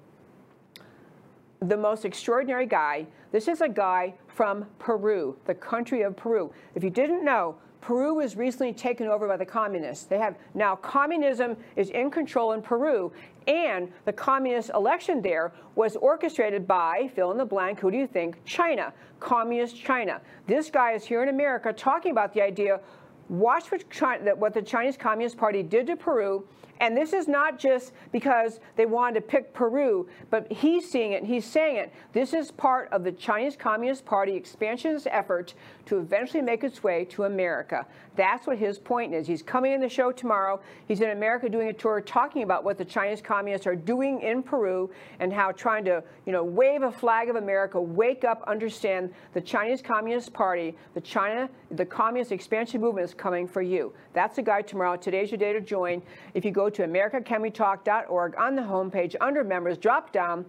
[1.59, 3.05] the most extraordinary guy.
[3.33, 6.53] This is a guy from Peru, the country of Peru.
[6.75, 10.05] If you didn't know, Peru was recently taken over by the communists.
[10.05, 13.11] They have now communism is in control in Peru,
[13.47, 17.79] and the communist election there was orchestrated by fill in the blank.
[17.79, 18.37] Who do you think?
[18.45, 20.21] China, communist China.
[20.45, 22.81] This guy is here in America talking about the idea.
[23.29, 26.47] Watch what, China, what the Chinese Communist Party did to Peru
[26.79, 31.21] and this is not just because they wanted to pick Peru, but he's seeing it
[31.23, 31.93] and he's saying it.
[32.13, 35.53] This is part of the Chinese Communist Party expansionist effort
[35.85, 37.85] to eventually make its way to America.
[38.15, 39.25] That's what his point is.
[39.25, 40.61] He's coming in the show tomorrow.
[40.87, 44.43] He's in America doing a tour talking about what the Chinese communists are doing in
[44.43, 49.11] Peru and how trying to, you know, wave a flag of America, wake up, understand
[49.33, 53.93] the Chinese Communist Party, the China, the communist expansion movement is coming for you.
[54.13, 54.95] That's the guy tomorrow.
[54.95, 56.01] Today's your day to join.
[56.33, 60.45] If you go to americacanwetalk.org on the homepage under members, drop down.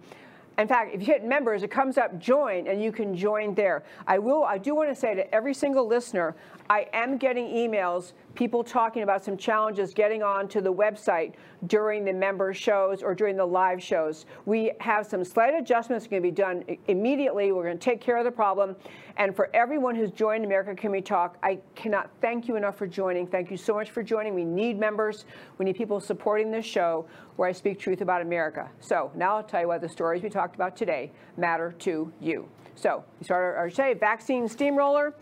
[0.57, 3.83] In fact, if you hit members, it comes up join, and you can join there.
[4.07, 4.43] I will.
[4.43, 6.35] I do want to say to every single listener,
[6.69, 11.33] I am getting emails, people talking about some challenges getting onto the website
[11.67, 14.25] during the member shows or during the live shows.
[14.45, 17.51] We have some slight adjustments going to be done immediately.
[17.51, 18.75] We're going to take care of the problem.
[19.17, 22.87] And for everyone who's joined America Can We Talk, I cannot thank you enough for
[22.87, 23.27] joining.
[23.27, 24.33] Thank you so much for joining.
[24.33, 25.25] We need members.
[25.59, 27.05] We need people supporting this show
[27.35, 28.69] where I speak truth about America.
[28.79, 32.49] So now I'll tell you why the stories we talked about today matter to you.
[32.75, 35.13] So we start our, our say vaccine steamroller.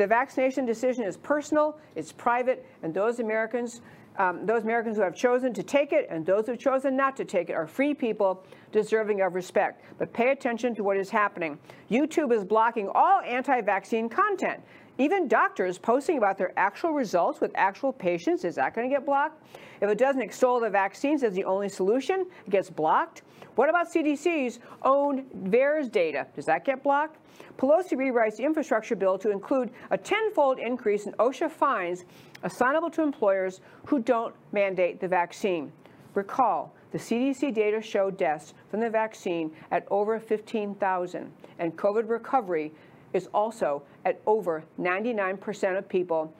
[0.00, 3.82] The vaccination decision is personal, it's private, and those Americans,
[4.16, 7.18] um, those Americans who have chosen to take it and those who have chosen not
[7.18, 8.42] to take it are free people
[8.72, 9.84] deserving of respect.
[9.98, 11.58] But pay attention to what is happening.
[11.90, 14.62] YouTube is blocking all anti-vaccine content.
[14.96, 19.04] Even doctors posting about their actual results with actual patients, is that going to get
[19.04, 19.44] blocked?
[19.82, 23.20] If it doesn't extol the vaccines as the only solution, it gets blocked.
[23.56, 26.26] What about CDC's own VAERS data?
[26.34, 27.18] Does that get blocked?
[27.58, 32.04] Pelosi rewrites the infrastructure bill to include a tenfold increase in OSHA fines
[32.42, 35.72] assignable to employers who don't mandate the vaccine.
[36.14, 42.72] Recall, the CDC data showed deaths from the vaccine at over 15,000, and COVID recovery
[43.12, 46.32] is also at over 99% of people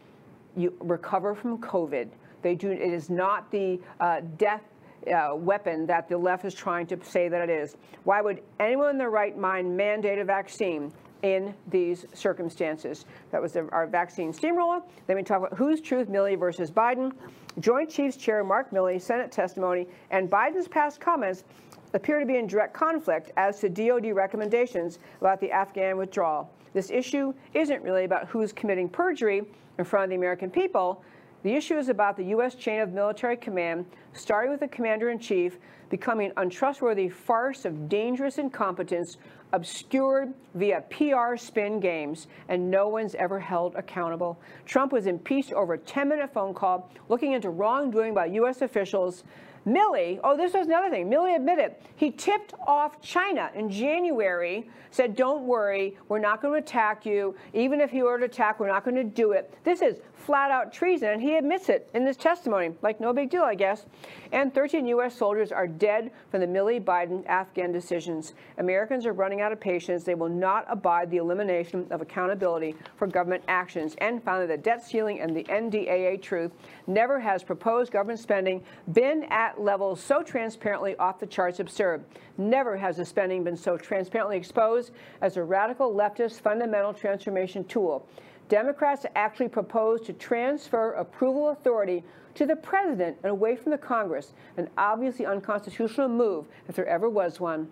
[0.57, 2.09] you recover from COVID.
[2.43, 2.71] They do.
[2.71, 4.63] It is not the uh, death
[5.09, 7.77] uh, weapon that the left is trying to say that it is.
[8.05, 10.93] Why would anyone in their right mind mandate a vaccine
[11.23, 13.05] in these circumstances?
[13.31, 14.83] That was our vaccine steamroller.
[15.07, 17.13] Then we talk about whose truth, Milley versus Biden.
[17.59, 21.45] Joint Chiefs Chair Mark Milley, Senate testimony, and Biden's past comments
[21.93, 26.51] appear to be in direct conflict as to DOD recommendations about the Afghan withdrawal.
[26.73, 29.43] This issue isn't really about who's committing perjury
[29.79, 31.03] in front of the American people.
[31.43, 32.55] The issue is about the U.S.
[32.55, 38.37] chain of military command, starting with the commander in chief, becoming untrustworthy farce of dangerous
[38.37, 39.17] incompetence,
[39.53, 44.39] obscured via PR spin games, and no one's ever held accountable.
[44.67, 48.61] Trump was impeached over a 10 minute phone call looking into wrongdoing by U.S.
[48.61, 49.25] officials
[49.71, 51.09] Milley, oh, this was another thing.
[51.09, 56.59] Milley admitted he tipped off China in January, said, don't worry, we're not going to
[56.59, 57.37] attack you.
[57.55, 59.55] Even if you were to attack, we're not going to do it.
[59.63, 62.73] This is flat out treason, and he admits it in this testimony.
[62.83, 63.87] Like, no big deal, I guess.
[64.33, 65.17] And 13 U.S.
[65.17, 68.35] soldiers are dead from the Milley Biden Afghan decisions.
[68.59, 70.05] Americans are running out of patience.
[70.05, 73.97] They will not abide the elimination of accountability for government actions.
[73.99, 76.53] And finally, the debt ceiling and the NDAA truth.
[76.87, 78.63] Never has proposed government spending
[78.93, 82.05] been at levels so transparently off the charts absurd.
[82.39, 88.07] Never has the spending been so transparently exposed as a radical leftist fundamental transformation tool.
[88.49, 92.03] Democrats actually proposed to transfer approval authority
[92.35, 97.09] to the president and away from the Congress, an obviously unconstitutional move if there ever
[97.09, 97.69] was one.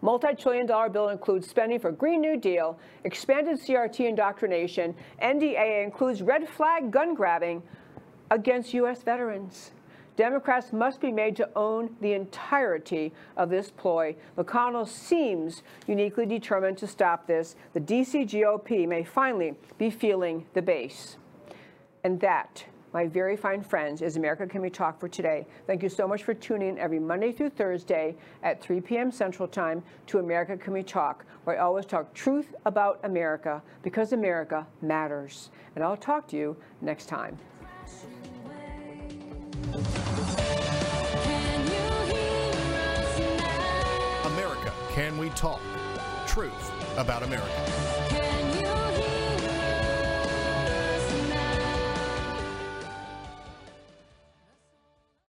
[0.00, 6.48] Multi-trillion dollar bill includes spending for Green New Deal, expanded CRT indoctrination, NDAA includes red
[6.48, 7.62] flag gun grabbing
[8.30, 9.02] against U.S.
[9.02, 9.70] veterans.
[10.16, 14.14] Democrats must be made to own the entirety of this ploy.
[14.36, 17.56] McConnell seems uniquely determined to stop this.
[17.72, 18.24] The D.C.
[18.24, 21.16] GOP may finally be feeling the base.
[22.04, 25.46] And that, my very fine friends, is America Can We Talk for today.
[25.66, 29.10] Thank you so much for tuning in every Monday through Thursday at 3 p.m.
[29.10, 34.12] Central Time to America Can We Talk, where I always talk truth about America because
[34.12, 35.50] America matters.
[35.74, 37.38] And I'll talk to you next time.
[44.24, 45.60] America Can We Talk?
[46.26, 48.01] Truth about America.